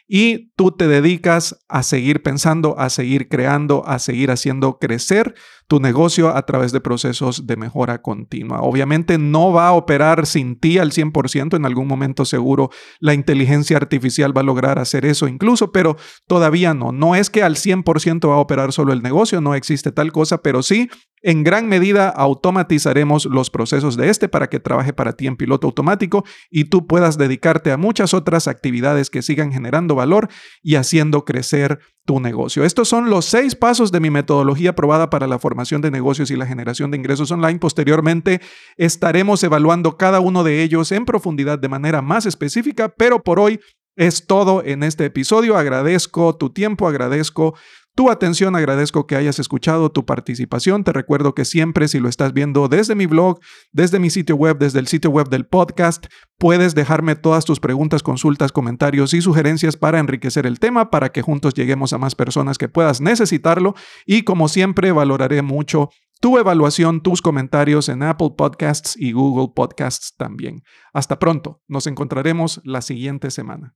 y 0.07 0.51
tú 0.55 0.71
te 0.71 0.87
dedicas 0.87 1.65
a 1.67 1.81
seguir 1.81 2.21
pensando, 2.21 2.77
a 2.77 2.89
seguir 2.89 3.27
creando, 3.27 3.83
a 3.87 3.97
seguir 3.97 4.29
haciendo 4.29 4.77
crecer 4.77 5.33
tu 5.67 5.79
negocio 5.79 6.35
a 6.35 6.45
través 6.45 6.71
de 6.71 6.81
procesos 6.81 7.47
de 7.47 7.57
mejora 7.57 8.01
continua. 8.01 8.61
Obviamente 8.61 9.17
no 9.17 9.51
va 9.51 9.67
a 9.69 9.73
operar 9.73 10.25
sin 10.25 10.59
ti 10.59 10.77
al 10.77 10.91
100%, 10.91 11.55
en 11.55 11.65
algún 11.65 11.87
momento 11.87 12.25
seguro 12.25 12.69
la 12.99 13.13
inteligencia 13.13 13.77
artificial 13.77 14.35
va 14.35 14.41
a 14.41 14.45
lograr 14.45 14.79
hacer 14.79 15.05
eso 15.05 15.27
incluso, 15.27 15.71
pero 15.71 15.97
todavía 16.27 16.73
no. 16.73 16.91
No 16.91 17.15
es 17.15 17.29
que 17.29 17.43
al 17.43 17.55
100% 17.55 18.29
va 18.29 18.35
a 18.35 18.39
operar 18.39 18.71
solo 18.71 18.93
el 18.93 19.01
negocio, 19.01 19.41
no 19.41 19.55
existe 19.55 19.91
tal 19.91 20.11
cosa, 20.11 20.41
pero 20.41 20.61
sí 20.61 20.89
en 21.27 21.43
gran 21.43 21.67
medida 21.67 22.09
automatizaremos 22.09 23.25
los 23.25 23.49
procesos 23.49 23.97
de 23.97 24.09
este 24.09 24.29
para 24.29 24.47
que 24.47 24.59
trabaje 24.59 24.93
para 24.93 25.13
ti 25.13 25.25
en 25.25 25.37
piloto 25.37 25.65
automático 25.65 26.23
y 26.51 26.65
tú 26.65 26.85
puedas 26.85 27.17
dedicarte 27.17 27.71
a 27.71 27.77
muchas 27.77 28.13
otras 28.13 28.47
actividades 28.47 29.09
que 29.09 29.23
sigan 29.23 29.51
generando 29.51 29.95
valor 29.95 30.29
y 30.61 30.75
haciendo 30.75 31.25
crecer 31.25 31.79
tu 32.05 32.19
negocio. 32.19 32.63
Estos 32.63 32.87
son 32.87 33.09
los 33.09 33.25
seis 33.25 33.55
pasos 33.55 33.91
de 33.91 33.99
mi 33.99 34.11
metodología 34.11 34.75
probada 34.75 35.09
para 35.09 35.27
la 35.27 35.39
formación 35.39 35.81
de 35.81 35.91
negocios 35.91 36.29
y 36.31 36.35
la 36.35 36.45
generación 36.45 36.91
de 36.91 36.97
ingresos 36.97 37.31
online. 37.31 37.59
Posteriormente 37.59 38.41
estaremos 38.77 39.43
evaluando 39.43 39.97
cada 39.97 40.19
uno 40.19 40.43
de 40.43 40.61
ellos 40.61 40.91
en 40.91 41.05
profundidad 41.05 41.57
de 41.57 41.67
manera 41.67 42.01
más 42.01 42.25
específica, 42.25 42.89
pero 42.89 43.23
por 43.23 43.39
hoy 43.39 43.59
es 43.95 44.27
todo 44.27 44.63
en 44.63 44.83
este 44.83 45.05
episodio. 45.05 45.57
Agradezco 45.57 46.35
tu 46.35 46.51
tiempo, 46.51 46.87
agradezco 46.87 47.55
tu 47.95 48.09
atención. 48.09 48.55
Agradezco 48.55 49.07
que 49.07 49.15
hayas 49.15 49.39
escuchado 49.39 49.89
tu 49.89 50.05
participación. 50.05 50.83
Te 50.83 50.93
recuerdo 50.93 51.33
que 51.33 51.45
siempre 51.45 51.87
si 51.87 51.99
lo 51.99 52.09
estás 52.09 52.33
viendo 52.33 52.67
desde 52.67 52.93
mi 52.93 53.05
blog, 53.05 53.39
desde 53.71 53.99
mi 53.99 54.09
sitio 54.09 54.35
web, 54.35 54.57
desde 54.59 54.79
el 54.79 54.87
sitio 54.87 55.09
web 55.09 55.29
del 55.29 55.45
podcast, 55.45 56.05
puedes 56.37 56.75
dejarme 56.75 57.15
todas 57.15 57.45
tus 57.45 57.59
preguntas, 57.59 58.03
consultas, 58.03 58.51
comentarios 58.51 59.13
y 59.13 59.21
sugerencias 59.21 59.77
para 59.77 59.99
enriquecer 59.99 60.45
el 60.45 60.59
tema, 60.59 60.91
para 60.91 61.09
que 61.09 61.21
juntos 61.21 61.53
lleguemos 61.53 61.93
a 61.93 61.97
más 61.97 62.13
personas 62.13 62.57
que 62.57 62.69
puedas 62.69 63.01
necesitarlo. 63.01 63.73
Y 64.05 64.23
como 64.23 64.49
siempre, 64.49 64.91
valoraré 64.91 65.41
mucho 65.41 65.89
tu 66.21 66.37
evaluación, 66.37 67.01
tus 67.01 67.21
comentarios 67.21 67.89
en 67.89 68.03
Apple 68.03 68.31
Podcasts 68.37 68.95
y 68.97 69.11
Google 69.11 69.53
Podcasts 69.55 70.15
también. 70.17 70.63
Hasta 70.93 71.19
pronto. 71.19 71.61
Nos 71.67 71.87
encontraremos 71.87 72.61
la 72.63 72.81
siguiente 72.81 73.31
semana. 73.31 73.75